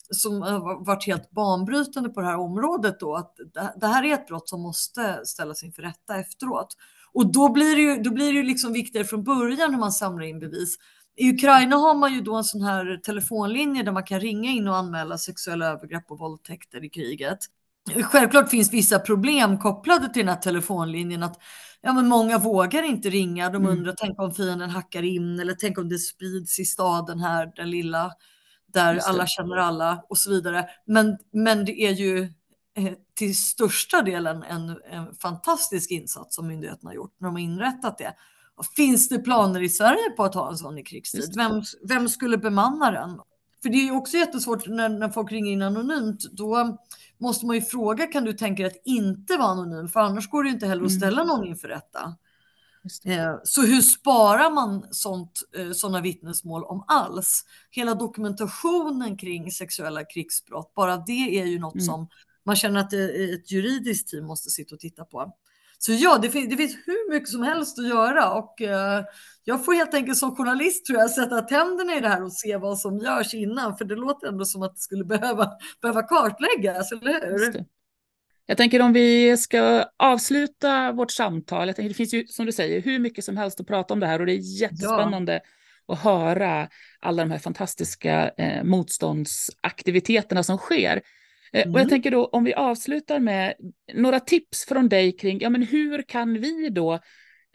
som 0.10 0.42
har 0.42 0.86
varit 0.86 1.06
helt 1.06 1.32
banbrytande 1.32 2.10
på 2.10 2.22
det 2.22 2.28
här 2.28 2.40
området 2.40 3.00
då, 3.00 3.16
att 3.16 3.36
det 3.76 3.88
här 3.88 4.04
är 4.04 4.14
ett 4.14 4.28
brott 4.28 4.50
som 4.50 4.62
måste 4.62 5.26
ställas 5.26 5.64
inför 5.64 5.82
rätta 5.82 6.16
efteråt. 6.16 6.78
Och 7.14 7.32
då 7.32 7.52
blir 7.52 7.76
det 7.76 7.82
ju, 7.82 8.04
då 8.04 8.12
blir 8.12 8.26
det 8.26 8.38
ju 8.38 8.44
liksom 8.44 8.74
viktigare 8.74 9.08
från 9.08 9.24
början 9.24 9.72
hur 9.72 9.80
man 9.80 9.92
samlar 9.92 10.26
in 10.26 10.40
bevis. 10.40 10.78
I 11.16 11.30
Ukraina 11.30 11.76
har 11.76 11.96
man 11.96 12.14
ju 12.14 12.22
då 12.22 12.36
en 12.36 12.44
sån 12.44 12.62
här 12.62 12.98
telefonlinje 13.04 13.84
där 13.84 13.92
man 13.92 14.04
kan 14.04 14.20
ringa 14.20 14.52
in 14.52 14.68
och 14.68 14.76
anmäla 14.76 15.18
sexuella 15.18 15.66
övergrepp 15.66 16.12
och 16.12 16.20
våldtäkter 16.20 16.84
i 16.84 16.90
kriget. 16.90 17.40
Självklart 18.04 18.50
finns 18.50 18.74
vissa 18.74 19.00
problem 19.00 19.58
kopplade 19.58 20.14
till 20.14 20.26
den 20.26 20.36
här 20.36 20.42
telefonlinjen. 20.42 21.24
Att, 21.24 21.40
ja, 21.82 21.94
men 21.94 22.08
många 22.08 22.38
vågar 22.38 22.84
inte 22.84 23.10
ringa. 23.10 23.50
De 23.50 23.56
mm. 23.56 23.72
undrar, 23.72 23.92
mm. 23.92 23.96
tänk 23.98 24.22
om 24.22 24.34
fienden 24.34 24.70
hackar 24.70 25.04
in 25.04 25.40
eller 25.40 25.54
tänk 25.54 25.78
om 25.78 25.90
det 25.90 25.98
sprids 25.98 26.60
i 26.60 26.66
staden 26.66 27.20
här, 27.20 27.52
den 27.56 27.70
lilla, 27.70 28.12
där 28.74 29.00
alla 29.08 29.28
känner 29.28 29.58
alla 29.58 30.04
och 30.10 30.18
så 30.18 30.30
vidare. 30.30 30.70
Men, 30.86 31.18
men 31.32 31.66
det 31.66 31.82
är 31.82 31.92
ju 31.92 32.20
eh, 32.78 32.94
till 33.14 33.38
största 33.38 34.02
delen 34.02 34.44
en, 34.44 34.70
en 34.92 35.16
fantastisk 35.16 35.92
insats 35.92 36.36
som 36.36 36.48
myndigheterna 36.48 36.90
har 36.90 36.96
gjort 36.96 37.16
när 37.18 37.28
de 37.28 37.36
har 37.36 37.42
inrättat 37.42 37.98
det. 37.98 38.14
Finns 38.76 39.10
det 39.10 39.20
planer 39.20 39.62
i 39.62 39.70
Sverige 39.70 40.10
på 40.18 40.24
att 40.24 40.36
ha 40.36 40.50
en 40.50 40.58
sån 40.58 40.78
i 40.78 40.84
krigstid? 40.84 41.34
Vem, 41.36 41.62
vem 41.84 42.10
skulle 42.10 42.38
bemanna 42.38 42.92
den? 42.92 43.20
För 43.64 43.70
det 43.70 43.88
är 43.88 43.96
också 43.96 44.18
jättesvårt 44.18 44.68
när, 44.68 44.90
när 44.90 45.10
folk 45.10 45.32
ringer 45.32 45.52
in 45.52 45.62
anonymt. 45.62 46.24
Då 46.32 46.78
måste 47.18 47.46
man 47.46 47.56
ju 47.56 47.62
fråga, 47.62 48.08
kan 48.08 48.24
du 48.24 48.34
tänka 48.34 48.64
dig 48.64 48.72
att 48.72 48.82
inte 48.86 49.38
vara 49.38 49.48
anonym? 49.48 49.90
För 49.90 50.00
annars 50.00 50.30
går 50.30 50.44
det 50.44 50.50
inte 50.50 50.68
heller 50.68 50.86
att 50.86 50.92
mm. 50.92 51.00
ställa 51.00 51.24
någon 51.24 51.48
inför 51.48 51.68
rätta. 51.68 52.16
Eh, 53.06 53.36
så 53.44 53.62
hur 53.62 53.82
sparar 53.82 54.52
man 54.52 54.86
sånt, 54.92 55.42
eh, 55.58 55.72
sådana 55.72 56.02
vittnesmål 56.02 56.64
om 56.64 56.84
alls? 56.88 57.46
Hela 57.72 57.96
dokumentationen 57.96 59.18
kring 59.18 59.52
sexuella 59.52 60.04
krigsbrott, 60.04 60.74
bara 60.76 60.98
det 60.98 61.40
är 61.42 61.46
ju 61.46 61.60
något 61.60 61.76
mm. 61.76 61.86
som 61.86 62.08
man 62.46 62.56
känner 62.56 62.80
att 62.80 62.94
ett 62.94 63.52
juridiskt 63.52 64.10
team 64.10 64.26
måste 64.26 64.50
sitta 64.50 64.76
och 64.76 64.82
titta 64.82 65.06
på. 65.06 65.34
Så 65.78 65.94
ja, 65.94 66.18
det 66.22 66.30
finns, 66.30 66.50
det 66.50 66.58
finns 66.58 66.78
hur 66.86 67.12
mycket 67.14 67.30
som 67.30 67.44
helst 67.44 67.80
att 67.80 67.88
göra 67.88 68.34
och 68.34 68.62
eh, 68.62 69.04
jag 69.44 69.66
får 69.66 69.74
helt 69.74 69.94
enkelt 69.94 70.18
som 70.18 70.36
journalist 70.36 70.86
tror 70.86 71.00
jag 71.00 71.12
sätta 71.12 71.42
tänderna 71.42 71.96
i 71.96 72.00
det 72.00 72.08
här 72.08 72.24
och 72.24 72.34
se 72.34 72.58
vad 72.58 72.80
som 72.80 72.98
görs 72.98 73.34
innan, 73.34 73.78
för 73.78 73.86
det 73.86 73.96
låter 73.96 74.28
ändå 74.28 74.46
som 74.46 74.62
att 74.64 74.76
det 74.76 74.82
skulle 74.82 75.04
behöva, 75.20 75.52
behöva 75.82 76.04
kartläggas, 76.04 76.92
eller 76.92 77.28
hur? 77.28 77.66
Jag 78.46 78.58
tänker 78.58 78.82
om 78.82 78.94
vi 78.94 79.38
ska 79.38 79.86
avsluta 79.98 80.92
vort 80.92 81.12
samtal. 81.12 81.68
Jag 81.68 81.76
tänker, 81.76 81.90
det 81.90 81.96
finns 81.96 82.14
ju 82.14 82.28
som 82.28 82.46
du 82.46 82.52
säger 82.52 82.82
hur 82.82 83.00
mycket 83.00 83.26
som 83.26 83.38
helst 83.38 83.60
att 83.60 83.68
prata 83.68 83.94
om 83.94 84.00
det 84.00 84.08
här 84.08 84.20
och 84.20 84.26
det 84.26 84.34
är 84.34 84.62
jättespännande 84.62 85.42
ja. 85.88 85.94
att 85.94 86.00
höra 86.00 86.70
alla 87.00 87.24
de 87.24 87.32
här 87.32 87.40
fantastiska 87.40 88.30
eh, 88.38 88.64
motståndsaktiviteterna 88.64 90.44
som 90.44 90.58
sker. 90.58 91.02
Mm. 91.64 91.74
Och 91.74 91.80
jag 91.80 91.90
tänker 91.90 92.12
då 92.12 92.26
om 92.26 92.44
vi 92.44 92.54
avslutar 92.54 93.20
med 93.20 93.54
några 93.94 94.20
tips 94.20 94.66
från 94.66 94.90
dig 94.90 95.12
kring 95.18 95.40
ja, 95.40 95.50
men 95.50 95.64
hur 95.64 96.02
kan 96.02 96.34
vi 96.34 96.70
då 96.70 96.94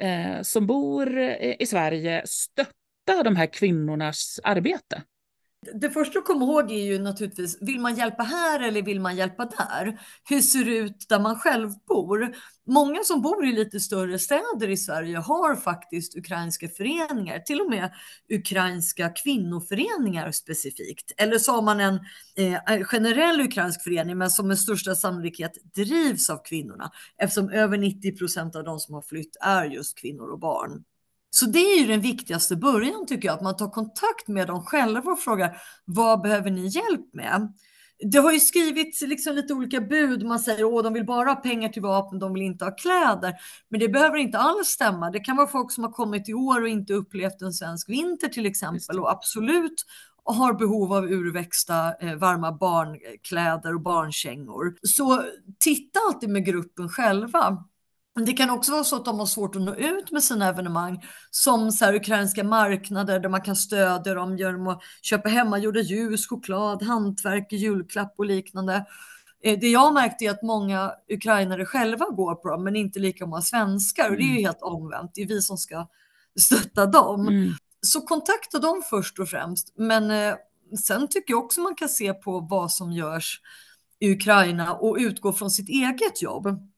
eh, 0.01 0.43
som 0.43 0.67
bor 0.67 1.19
eh, 1.19 1.55
i 1.59 1.67
Sverige 1.67 2.23
stötta 2.25 3.23
de 3.25 3.37
här 3.37 3.47
kvinnornas 3.47 4.41
arbete? 4.43 5.03
Det 5.75 5.91
första 5.91 6.19
att 6.19 6.25
komma 6.25 6.45
ihåg 6.45 6.71
är 6.71 6.85
ju 6.85 6.99
naturligtvis, 6.99 7.59
vill 7.61 7.81
man 7.81 7.95
hjälpa 7.95 8.23
här 8.23 8.61
eller 8.61 8.83
vill 8.83 9.01
man 9.01 9.17
hjälpa 9.17 9.45
där? 9.45 10.01
Hur 10.29 10.41
ser 10.41 10.65
det 10.65 10.77
ut 10.77 11.07
där 11.09 11.21
man 11.21 11.39
själv 11.39 11.71
bor? 11.89 12.35
Många 12.67 13.05
som 13.05 13.23
bor 13.23 13.47
i 13.47 13.53
lite 13.53 13.81
större 13.81 14.19
städer 14.19 14.69
i 14.69 14.77
Sverige 14.77 15.19
har 15.19 15.57
faktiskt 15.57 16.17
ukrainska 16.17 16.69
föreningar, 16.69 17.39
till 17.39 17.61
och 17.61 17.71
med 17.71 17.93
ukrainska 18.33 19.09
kvinnoföreningar 19.09 20.31
specifikt. 20.31 21.13
Eller 21.17 21.39
så 21.39 21.53
har 21.53 21.63
man 21.63 21.81
en 21.81 21.95
eh, 22.37 22.85
generell 22.85 23.41
ukrainsk 23.41 23.83
förening, 23.83 24.19
men 24.19 24.31
som 24.31 24.49
med 24.49 24.59
största 24.59 24.95
sannolikhet 24.95 25.53
drivs 25.75 26.31
av 26.31 26.45
kvinnorna, 26.45 26.91
eftersom 27.19 27.51
över 27.51 27.79
90 27.79 28.17
procent 28.17 28.57
av 28.57 28.65
de 28.65 28.79
som 28.79 28.95
har 28.95 29.03
flytt 29.03 29.37
är 29.41 29.65
just 29.65 29.99
kvinnor 29.99 30.29
och 30.29 30.39
barn. 30.39 30.85
Så 31.31 31.47
det 31.47 31.59
är 31.59 31.81
ju 31.81 31.87
den 31.87 32.01
viktigaste 32.01 32.57
början 32.57 33.07
tycker 33.07 33.29
jag, 33.29 33.35
att 33.35 33.43
man 33.43 33.57
tar 33.57 33.71
kontakt 33.71 34.29
med 34.29 34.47
dem 34.47 34.65
själva 34.65 35.13
och 35.13 35.21
frågar 35.21 35.57
vad 35.85 36.21
behöver 36.21 36.51
ni 36.51 36.67
hjälp 36.67 37.15
med? 37.15 37.53
Det 38.13 38.19
har 38.19 38.33
ju 38.33 38.41
skrivits 38.41 39.03
liksom 39.03 39.35
lite 39.35 39.55
olika 39.55 39.81
bud. 39.81 40.27
Man 40.27 40.41
säger 40.41 40.79
att 40.79 40.85
de 40.85 40.93
vill 40.93 41.07
bara 41.07 41.29
ha 41.29 41.37
pengar 41.37 41.69
till 41.69 41.83
vapen, 41.83 42.19
de 42.19 42.33
vill 42.33 42.43
inte 42.43 42.65
ha 42.65 42.73
kläder. 42.73 43.35
Men 43.69 43.81
det 43.81 43.89
behöver 43.89 44.17
inte 44.17 44.39
alls 44.39 44.69
stämma. 44.69 45.11
Det 45.11 45.21
kan 45.21 45.37
vara 45.37 45.47
folk 45.47 45.73
som 45.73 45.85
har 45.85 45.91
kommit 45.91 46.29
i 46.29 46.35
år 46.35 46.63
och 46.63 46.69
inte 46.69 46.95
upplevt 46.95 47.43
en 47.43 47.53
svensk 47.53 47.89
vinter 47.89 48.29
till 48.29 48.47
exempel 48.47 49.01
och 49.01 49.11
absolut 49.11 49.85
har 50.25 50.55
behov 50.55 50.93
av 50.93 51.05
urväxta 51.05 51.95
eh, 52.01 52.15
varma 52.15 52.53
barnkläder 52.53 53.75
och 53.75 53.81
barnkängor. 53.81 54.75
Så 54.83 55.23
titta 55.59 56.01
alltid 56.09 56.29
med 56.29 56.45
gruppen 56.45 56.89
själva. 56.89 57.65
Det 58.25 58.33
kan 58.33 58.51
också 58.51 58.73
vara 58.73 58.85
så 58.85 58.97
att 58.97 59.05
de 59.05 59.19
har 59.19 59.27
svårt 59.27 59.57
att 59.57 59.63
nå 59.63 59.75
ut 59.75 60.11
med 60.11 60.23
sina 60.23 60.49
evenemang 60.49 61.05
som 61.31 61.73
så 61.73 61.85
här, 61.85 61.95
ukrainska 61.95 62.45
marknader 62.45 63.21
där 63.21 63.29
man 63.29 63.43
kan 63.43 63.57
stödja 63.57 64.15
dem 64.15 64.37
genom 64.37 64.67
att 64.67 64.83
köpa 65.03 65.29
hemmagjorda 65.29 65.81
ljus, 65.81 66.27
choklad, 66.27 66.83
hantverk, 66.83 67.53
julklapp 67.53 68.15
och 68.19 68.25
liknande. 68.25 68.87
Eh, 69.45 69.59
det 69.59 69.69
jag 69.69 69.95
märkt 69.95 70.23
är 70.23 70.31
att 70.31 70.43
många 70.43 70.93
ukrainare 71.13 71.67
själva 71.67 72.07
går 72.11 72.35
på 72.35 72.49
dem 72.49 72.65
men 72.65 72.77
inte 72.77 72.99
lika 72.99 73.27
många 73.27 73.43
svenskar 73.43 74.11
och 74.11 74.17
det 74.17 74.23
är 74.23 74.25
ju 74.25 74.31
mm. 74.31 74.45
helt 74.45 74.63
omvänt. 74.63 75.11
Det 75.15 75.23
är 75.23 75.27
vi 75.27 75.43
som 75.43 75.59
ska 75.59 75.89
stötta 76.41 76.87
dem. 76.87 77.29
Mm. 77.29 77.53
Så 77.83 78.01
kontakta 78.01 78.59
dem 78.59 78.83
först 78.91 79.19
och 79.19 79.29
främst. 79.29 79.75
Men 79.77 80.11
eh, 80.11 80.35
sen 80.87 81.09
tycker 81.09 81.35
jag 81.35 81.45
också 81.45 81.61
man 81.61 81.75
kan 81.75 81.89
se 81.89 82.15
på 82.15 82.41
vad 82.41 82.73
som 82.73 82.93
görs 82.93 83.41
i 83.99 84.13
Ukraina 84.13 84.75
och 84.75 84.97
utgå 85.01 85.33
från 85.33 85.51
sitt 85.51 85.69
eget 85.69 86.23
jobb. 86.23 86.70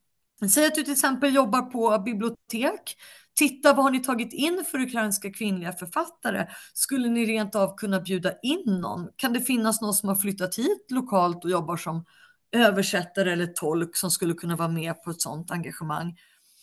Säg 0.51 0.67
att 0.67 0.75
du 0.75 0.83
till 0.83 0.93
exempel 0.93 1.35
jobbar 1.35 1.63
på 1.63 2.03
bibliotek. 2.05 2.97
Titta 3.35 3.73
vad 3.73 3.85
har 3.85 3.91
ni 3.91 4.01
tagit 4.01 4.33
in 4.33 4.65
för 4.71 4.81
ukrainska 4.81 5.31
kvinnliga 5.31 5.73
författare? 5.73 6.47
Skulle 6.75 7.09
ni 7.09 7.27
rent 7.27 7.55
av 7.55 7.77
kunna 7.77 8.01
bjuda 8.01 8.33
in 8.43 8.63
någon? 8.81 9.09
Kan 9.17 9.33
det 9.33 9.41
finnas 9.41 9.81
någon 9.81 9.95
som 9.95 10.09
har 10.09 10.17
flyttat 10.17 10.59
hit 10.59 10.87
lokalt 10.91 11.45
och 11.45 11.51
jobbar 11.51 11.77
som 11.77 12.05
översättare 12.53 13.33
eller 13.33 13.47
tolk 13.47 13.97
som 13.97 14.11
skulle 14.11 14.35
kunna 14.35 14.57
vara 14.57 14.69
med 14.69 15.03
på 15.03 15.11
ett 15.11 15.21
sådant 15.21 15.51
engagemang? 15.51 16.19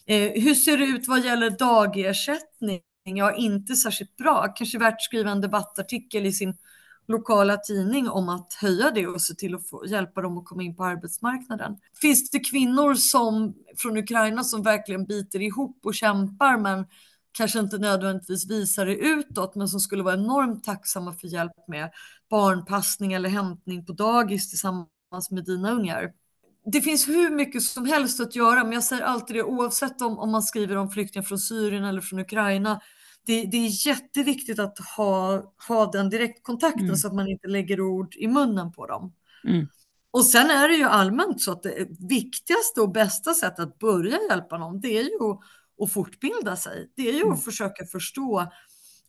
Eh, 0.05 0.31
hur 0.43 0.55
ser 0.55 0.77
det 0.77 0.85
ut 0.85 1.07
vad 1.07 1.25
gäller 1.25 1.49
dagersättning? 1.49 2.81
Ja, 3.03 3.35
inte 3.35 3.75
särskilt 3.75 4.17
bra. 4.17 4.47
Kanske 4.55 4.77
värt 4.77 4.93
att 4.93 5.01
skriva 5.01 5.31
en 5.31 5.41
debattartikel 5.41 6.25
i 6.25 6.33
sin 6.33 6.57
lokala 7.09 7.57
tidning 7.57 8.09
om 8.09 8.29
att 8.29 8.53
höja 8.53 8.91
det 8.91 9.07
och 9.07 9.21
se 9.21 9.33
till 9.33 9.55
att 9.55 9.69
få, 9.69 9.85
hjälpa 9.85 10.21
dem 10.21 10.37
att 10.37 10.45
komma 10.45 10.63
in 10.63 10.75
på 10.75 10.83
arbetsmarknaden. 10.85 11.77
Finns 12.01 12.29
det 12.29 12.39
kvinnor 12.39 12.93
som, 12.95 13.55
från 13.77 13.97
Ukraina 13.97 14.43
som 14.43 14.63
verkligen 14.63 15.05
biter 15.05 15.41
ihop 15.41 15.79
och 15.83 15.95
kämpar 15.95 16.57
men 16.57 16.85
kanske 17.31 17.59
inte 17.59 17.77
nödvändigtvis 17.77 18.49
visar 18.49 18.85
det 18.85 18.95
utåt 18.95 19.55
men 19.55 19.67
som 19.67 19.79
skulle 19.79 20.03
vara 20.03 20.13
enormt 20.13 20.63
tacksamma 20.63 21.13
för 21.13 21.27
hjälp 21.27 21.67
med 21.67 21.91
barnpassning 22.29 23.13
eller 23.13 23.29
hämtning 23.29 23.85
på 23.85 23.93
dagis 23.93 24.49
tillsammans 24.49 25.31
med 25.31 25.45
dina 25.45 25.71
ungar. 25.71 26.11
Det 26.65 26.81
finns 26.81 27.07
hur 27.07 27.29
mycket 27.29 27.63
som 27.63 27.85
helst 27.85 28.19
att 28.19 28.35
göra 28.35 28.63
men 28.63 28.73
jag 28.73 28.83
säger 28.83 29.03
alltid 29.03 29.35
det 29.35 29.43
oavsett 29.43 30.01
om, 30.01 30.19
om 30.19 30.31
man 30.31 30.43
skriver 30.43 30.75
om 30.75 30.89
flyktingar 30.89 31.23
från 31.23 31.39
Syrien 31.39 31.83
eller 31.83 32.01
från 32.01 32.19
Ukraina 32.19 32.81
det, 33.29 33.45
det, 33.45 33.57
är 33.57 33.87
jätteviktigt 33.87 34.59
att 34.59 34.79
ha, 34.97 35.43
ha 35.67 35.91
den 35.91 36.09
direktkontakten 36.09 36.85
mm. 36.85 36.95
så 36.95 37.07
att 37.07 37.13
man 37.13 37.27
inte 37.27 37.47
lägger 37.47 37.81
ord 37.81 38.15
i 38.15 38.27
munnen 38.27 38.71
på 38.71 38.87
dem. 38.87 39.13
Mm. 39.47 39.67
Och 40.11 40.25
sen 40.25 40.49
är 40.49 40.67
det 40.67 40.75
ju 40.75 40.83
allmänt 40.83 41.41
så 41.41 41.51
att 41.51 41.63
det 41.63 41.87
viktigaste 42.09 42.81
och 42.81 42.91
bästa 42.91 43.33
sättet 43.33 43.59
att 43.59 43.79
börja 43.79 44.17
hjälpa 44.29 44.57
någon, 44.57 44.79
det 44.79 44.97
är 44.97 45.03
ju 45.03 45.31
att, 45.83 45.93
fortbilda 45.93 46.55
sig. 46.55 46.91
Det 46.95 47.09
är 47.09 47.13
ju 47.13 47.21
mm. 47.21 47.33
att 47.33 47.43
försöka 47.43 47.85
förstå, 47.85 48.51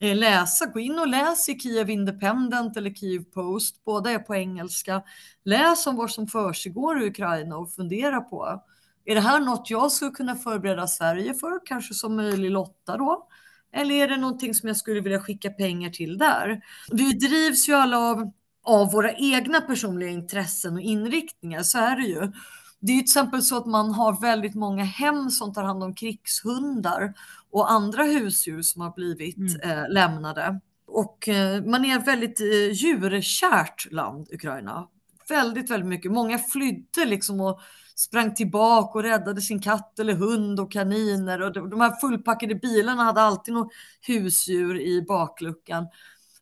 eh, 0.01 0.17
läsa, 0.17 0.67
gå 0.67 0.81
in 0.81 0.99
och 0.99 1.09
läs 1.09 1.49
i 1.49 1.59
Kiev 1.59 1.91
Independent 1.91 2.77
eller 2.77 2.95
Kiev 2.95 3.25
Post, 3.25 3.85
båda 3.85 4.11
är 4.11 4.19
på 4.19 4.35
engelska. 4.35 5.03
Läs 5.45 5.87
om 5.87 5.97
vad 5.97 6.11
som 6.11 6.27
försiggår 6.27 7.03
i 7.03 7.07
Ukraina 7.07 7.57
och 7.57 7.73
fundera 7.73 8.21
på, 8.21 8.63
är 9.05 9.15
det 9.15 9.21
här 9.21 9.41
något 9.41 9.71
jag 9.71 9.93
skulle 9.93 10.11
kunna 10.11 10.37
förbereda 10.37 10.87
Sverige 10.87 11.35
för, 11.35 11.67
kanske 11.67 11.95
som 11.95 12.17
möjlig 12.17 12.51
Lotta 12.51 12.97
då? 12.97 13.27
Eller 13.73 13.95
är 13.95 14.09
det 14.09 14.17
någonting 14.17 14.55
som 14.55 14.69
jag 14.69 14.77
skulle 14.77 15.01
vilja 15.01 15.21
skicka 15.21 15.51
pengar 15.51 15.91
till 15.91 16.19
där? 16.19 16.61
Vi 16.93 17.13
drivs 17.13 17.69
ju 17.69 17.73
alla 17.73 17.99
av, 17.99 18.33
av 18.65 18.93
våra 18.93 19.13
egna 19.13 19.61
personliga 19.61 20.11
intressen 20.11 20.75
och 20.75 20.81
inriktningar, 20.81 21.63
så 21.63 21.79
är 21.79 21.97
det 21.97 22.07
ju. 22.07 22.33
Det 22.81 22.93
är 22.93 22.97
till 22.97 23.05
exempel 23.05 23.43
så 23.43 23.57
att 23.57 23.67
man 23.67 23.93
har 23.93 24.21
väldigt 24.21 24.55
många 24.55 24.85
hem 24.85 25.31
som 25.31 25.55
tar 25.55 25.63
hand 25.63 25.83
om 25.83 25.95
krigshundar 25.95 27.15
och 27.51 27.71
andra 27.71 28.03
husdjur 28.03 28.63
som 28.63 28.83
har 28.83 28.91
blivit 28.91 29.37
mm. 29.37 29.79
eh, 29.79 29.89
lämnade. 29.91 30.61
Och 30.87 31.29
eh, 31.29 31.65
man 31.65 31.85
är 31.85 31.99
ett 31.99 32.07
väldigt 32.07 32.41
eh, 32.41 32.73
djurkärt 32.73 33.93
land, 33.93 34.29
Ukraina. 34.33 34.89
Väldigt, 35.29 35.71
väldigt 35.71 35.89
mycket. 35.89 36.13
Många 36.13 36.39
flydde 36.39 37.05
liksom 37.05 37.41
och 37.41 37.61
sprang 38.01 38.35
tillbaka 38.35 38.99
och 38.99 39.03
räddade 39.03 39.41
sin 39.41 39.61
katt 39.61 39.99
eller 39.99 40.15
hund 40.15 40.61
och 40.61 40.73
kaniner. 40.73 41.43
Och 41.43 41.71
de 41.71 41.81
här 41.81 42.01
fullpackade 42.01 42.55
bilarna 42.55 43.05
hade 43.05 43.21
alltid 43.21 43.55
något 43.55 43.73
husdjur 44.07 44.81
i 44.81 45.03
bakluckan. 45.03 45.87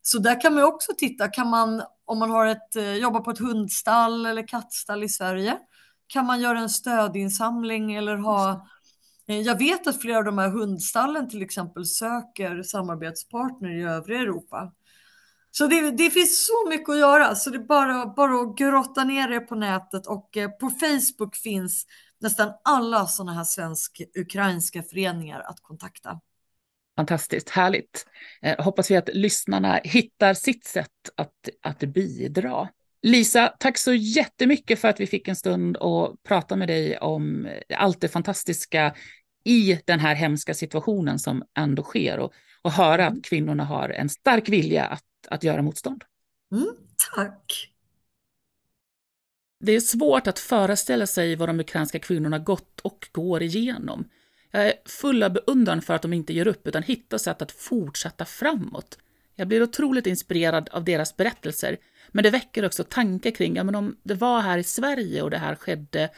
Så 0.03 0.19
där 0.19 0.41
kan 0.41 0.55
man 0.55 0.65
också 0.65 0.93
titta, 0.99 1.29
kan 1.29 1.49
man, 1.49 1.83
om 2.05 2.19
man 2.19 2.31
har 2.31 2.47
ett, 2.47 2.77
eh, 2.77 2.95
jobbar 2.95 3.21
på 3.21 3.31
ett 3.31 3.39
hundstall 3.39 4.27
eller 4.27 4.49
kattstall 4.49 5.05
i 5.05 5.09
Sverige, 5.09 5.59
kan 6.07 6.27
man 6.27 6.41
göra 6.41 6.59
en 6.59 6.71
stödinsamling 6.71 7.95
eller 7.95 8.17
ha 8.17 8.67
eh, 9.29 9.41
jag 9.41 9.59
vet 9.59 9.87
att 9.87 10.01
flera 10.01 10.19
av 10.19 10.25
de 10.25 10.39
här 10.39 10.49
hundstallen 10.49 11.29
till 11.29 11.43
exempel 11.43 11.87
söker 11.87 12.63
samarbetspartner 12.63 13.71
i 13.71 13.83
övriga 13.83 14.21
Europa. 14.21 14.73
Så 15.51 15.67
det, 15.67 15.91
det, 15.91 16.11
finns 16.11 16.47
så 16.47 16.69
mycket 16.69 16.89
att 16.89 16.99
göra, 16.99 17.35
så 17.35 17.51
det 17.51 17.57
är 17.57 17.63
bara, 17.63 18.07
bara 18.07 18.41
att 18.41 18.59
grotta 18.59 19.05
ner 19.05 19.29
det 19.29 19.41
på 19.41 19.55
nätet 19.55 20.07
och 20.07 20.37
eh, 20.37 20.51
på 20.51 20.71
Facebook 20.71 21.37
finns 21.37 21.87
nästan 22.21 22.53
alla 22.65 23.07
sådana 23.07 23.33
här 23.33 23.45
svensk-ukrainska 23.45 24.83
föreningar 24.83 25.41
att 25.41 25.61
kontakta. 25.63 26.21
Fantastiskt, 26.97 27.49
härligt. 27.49 28.07
Eh, 28.43 28.65
hoppas 28.65 28.91
vi 28.91 28.97
att 28.97 29.09
lyssnarna 29.13 29.81
hittar 29.85 30.35
sitt 30.35 30.65
sätt 30.65 31.11
att, 31.17 31.49
att 31.63 31.79
bidra. 31.79 32.69
Lisa, 33.03 33.55
tack 33.59 33.79
så 33.79 33.95
jättemycket 33.95 34.79
för 34.79 34.89
att 34.89 35.01
vi 35.01 35.07
fick 35.07 35.29
en 35.29 35.37
stund 35.37 35.77
och 35.77 36.23
prata 36.23 36.57
med 36.57 36.69
dig 36.69 36.99
om 36.99 37.49
allt 37.77 38.01
det 38.01 38.09
fantastiska 38.09 38.95
i 39.45 39.81
den 39.85 40.01
här 40.01 40.15
hemska 40.15 40.55
situationen 40.55 41.19
som 41.19 41.45
ändå 41.59 41.83
sker 41.83 42.19
och, 42.19 42.33
och 42.63 42.73
höra 42.73 43.07
mm. 43.07 43.19
att 43.19 43.25
kvinnorna 43.25 43.65
har 43.65 43.89
en 43.89 44.09
stark 44.09 44.49
vilja 44.49 44.85
att, 44.85 45.05
att 45.29 45.45
göra 45.45 45.63
motstånd. 45.63 46.05
Mm, 46.53 46.77
tack. 47.15 47.73
Det 49.61 49.73
är 49.73 49.81
svårt 49.81 50.27
att 50.27 50.39
föreställa 50.39 51.07
sig 51.07 51.37
vad 51.37 51.49
de 51.49 51.61
ukrainska 51.61 51.99
kvinnorna 51.99 52.39
gått 52.39 52.81
och 52.81 53.09
går 53.13 53.43
igenom. 53.43 54.09
Jag 54.51 54.67
är 54.67 54.75
full 54.87 55.23
av 55.23 55.33
beundran 55.33 55.83
för 55.83 55.95
att 55.95 56.03
de 56.03 56.13
inte 56.13 56.33
ger 56.33 56.47
upp 56.47 56.67
utan 56.67 56.83
hittar 56.83 57.19
sätt 57.19 57.43
att 57.43 57.53
fortsätta 57.53 58.25
framåt. 58.25 58.99
Jag 59.35 59.49
blir 59.49 59.63
otroligt 59.63 60.07
inspirerad 60.07 60.69
av 60.69 60.85
deras 60.85 61.17
berättelser, 61.17 61.77
men 62.09 62.25
det 62.25 62.31
väcker 62.31 62.65
också 62.65 62.85
tankar 62.85 63.31
kring, 63.31 63.57
ja 63.57 63.65
men 63.65 63.75
om 63.75 63.97
det 64.03 64.15
var 64.15 64.41
här 64.41 64.59
i 64.59 64.65
Sverige 64.65 65.23
och 65.23 65.31
det 65.31 65.39
här 65.39 65.55
skedde, 65.55 66.11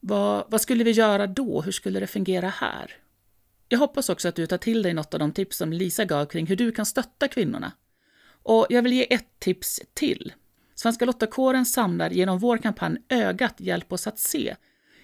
vad, 0.00 0.44
vad 0.48 0.60
skulle 0.60 0.84
vi 0.84 0.90
göra 0.90 1.26
då? 1.26 1.62
Hur 1.62 1.72
skulle 1.72 2.00
det 2.00 2.06
fungera 2.06 2.48
här? 2.48 2.90
Jag 3.68 3.78
hoppas 3.78 4.08
också 4.08 4.28
att 4.28 4.34
du 4.34 4.46
tar 4.46 4.58
till 4.58 4.82
dig 4.82 4.94
något 4.94 5.14
av 5.14 5.20
de 5.20 5.32
tips 5.32 5.56
som 5.56 5.72
Lisa 5.72 6.04
gav 6.04 6.26
kring 6.26 6.46
hur 6.46 6.56
du 6.56 6.72
kan 6.72 6.86
stötta 6.86 7.28
kvinnorna. 7.28 7.72
Och 8.48 8.66
jag 8.68 8.82
vill 8.82 8.92
ge 8.92 9.14
ett 9.14 9.26
tips 9.38 9.80
till. 9.94 10.32
Svenska 10.74 11.04
Lottakåren 11.04 11.66
samlar 11.66 12.10
genom 12.10 12.38
vår 12.38 12.58
kampanj 12.58 12.98
Ögat 13.08 13.54
hjälp 13.60 13.92
oss 13.92 14.06
att 14.06 14.18
se 14.18 14.56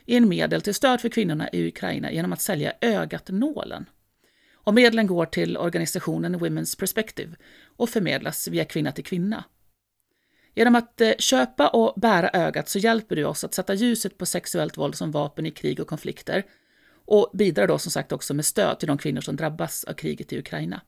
in 0.07 0.29
medel 0.29 0.63
till 0.63 0.75
stöd 0.75 1.01
för 1.01 1.09
kvinnorna 1.09 1.49
i 1.53 1.69
Ukraina 1.69 2.13
genom 2.13 2.33
att 2.33 2.41
sälja 2.41 2.73
Ögat-nålen. 2.81 3.87
Och 4.55 4.75
medlen 4.75 5.07
går 5.07 5.27
till 5.27 5.57
organisationen 5.57 6.37
Women's 6.37 6.79
Perspective 6.79 7.37
och 7.77 7.89
förmedlas 7.89 8.49
via 8.49 8.65
Kvinna 8.65 8.93
till 8.93 9.05
Kvinna. 9.05 9.45
Genom 10.55 10.75
att 10.75 11.01
eh, 11.01 11.13
köpa 11.19 11.69
och 11.69 12.01
bära 12.01 12.31
ögat 12.33 12.69
så 12.69 12.79
hjälper 12.79 13.17
du 13.17 13.25
oss 13.25 13.45
att 13.45 13.55
sätta 13.55 13.75
ljuset 13.75 14.19
på 14.19 14.27
sexuellt 14.27 14.79
våld 14.79 14.95
som 14.95 15.11
vapen 15.11 15.47
i 15.47 15.51
krig 15.51 15.81
och 15.81 15.89
konflikter 15.89 16.45
och 17.05 17.31
bidrar 17.35 17.67
då 17.67 17.79
som 17.79 17.93
sagt 17.93 18.13
också 18.13 18.35
med 18.35 18.45
stöd 18.45 18.79
till 18.79 18.89
de 18.89 18.99
kvinnor 18.99 19.21
som 19.21 19.37
drabbas 19.37 19.85
av 19.85 19.93
kriget 19.93 20.33
i 20.33 20.39
Ukraina. 20.39 20.81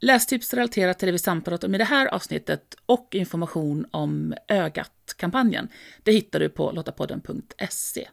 Lästips 0.00 0.54
relaterat 0.54 0.98
till 0.98 1.06
det 1.06 1.12
vi 1.12 1.18
samtalat 1.18 1.64
om 1.64 1.74
i 1.74 1.78
det 1.78 1.84
här 1.84 2.06
avsnittet 2.06 2.76
och 2.86 3.14
information 3.14 3.86
om 3.90 4.34
Ögat-kampanjen, 4.48 5.68
det 6.02 6.12
hittar 6.12 6.40
du 6.40 6.48
på 6.48 6.72
lottapodden.se. 6.72 8.08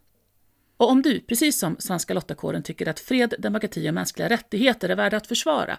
Och 0.78 0.90
om 0.90 1.02
du, 1.02 1.20
precis 1.20 1.60
som 1.60 1.76
Svenska 1.80 2.14
Lottakåren, 2.14 2.64
tycker 2.64 2.90
att 2.90 3.00
fred, 3.00 3.34
demokrati 3.40 3.90
och 3.90 3.94
mänskliga 3.94 4.30
rättigheter 4.30 4.90
är 4.90 4.96
värda 4.96 5.18
att 5.18 5.28
försvara 5.28 5.78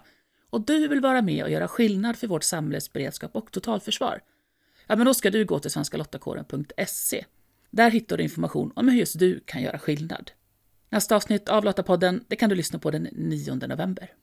och 0.49 0.61
du 0.61 0.87
vill 0.87 1.01
vara 1.01 1.21
med 1.21 1.43
och 1.43 1.49
göra 1.49 1.67
skillnad 1.67 2.15
för 2.15 2.27
vårt 2.27 2.43
samhälles 2.43 2.93
beredskap 2.93 3.35
och 3.35 3.51
totalförsvar, 3.51 4.21
ja, 4.87 4.95
men 4.95 5.05
då 5.05 5.13
ska 5.13 5.29
du 5.29 5.45
gå 5.45 5.59
till 5.59 5.71
svenskalottakåren.se. 5.71 7.25
Där 7.71 7.91
hittar 7.91 8.17
du 8.17 8.23
information 8.23 8.71
om 8.75 8.87
hur 8.87 8.99
just 8.99 9.19
du 9.19 9.39
kan 9.45 9.61
göra 9.61 9.79
skillnad. 9.79 10.31
Nästa 10.89 11.15
avsnitt 11.15 11.49
av 11.49 11.63
Lottapodden 11.63 12.23
det 12.27 12.35
kan 12.35 12.49
du 12.49 12.55
lyssna 12.55 12.79
på 12.79 12.91
den 12.91 13.03
9 13.11 13.55
november. 13.55 14.13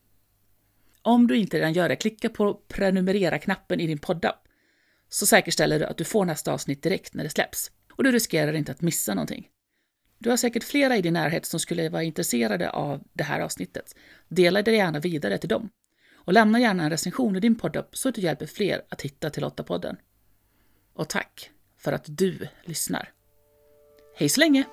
Om 1.05 1.27
du 1.27 1.37
inte 1.37 1.57
redan 1.57 1.73
gör 1.73 1.89
det, 1.89 1.95
klicka 1.95 2.29
på 2.29 2.53
prenumerera-knappen 2.67 3.79
i 3.79 3.87
din 3.87 3.97
poddapp 3.97 4.47
så 5.09 5.25
säkerställer 5.25 5.79
du 5.79 5.85
att 5.85 5.97
du 5.97 6.03
får 6.03 6.25
nästa 6.25 6.53
avsnitt 6.53 6.83
direkt 6.83 7.13
när 7.13 7.23
det 7.23 7.29
släpps 7.29 7.71
och 7.93 8.03
du 8.03 8.11
riskerar 8.11 8.53
inte 8.53 8.71
att 8.71 8.81
missa 8.81 9.13
någonting. 9.13 9.47
Du 10.19 10.29
har 10.29 10.37
säkert 10.37 10.63
flera 10.63 10.97
i 10.97 11.01
din 11.01 11.13
närhet 11.13 11.45
som 11.45 11.59
skulle 11.59 11.89
vara 11.89 12.03
intresserade 12.03 12.69
av 12.69 13.03
det 13.13 13.23
här 13.23 13.39
avsnittet. 13.39 13.95
Dela 14.27 14.61
det 14.61 14.71
gärna 14.71 14.99
vidare 14.99 15.37
till 15.37 15.49
dem. 15.49 15.69
Och 16.13 16.33
lämna 16.33 16.59
gärna 16.59 16.83
en 16.83 16.89
recension 16.89 17.35
i 17.35 17.39
din 17.39 17.55
poddapp 17.55 17.97
så 17.97 18.09
att 18.09 18.15
du 18.15 18.21
hjälper 18.21 18.45
fler 18.45 18.81
att 18.89 19.01
hitta 19.01 19.29
till 19.29 19.43
Lottapodden. 19.43 19.97
Och 20.93 21.09
tack 21.09 21.51
för 21.77 21.91
att 21.91 22.05
du 22.07 22.47
lyssnar. 22.63 23.11
Hej 24.17 24.29
så 24.29 24.39
länge! 24.39 24.63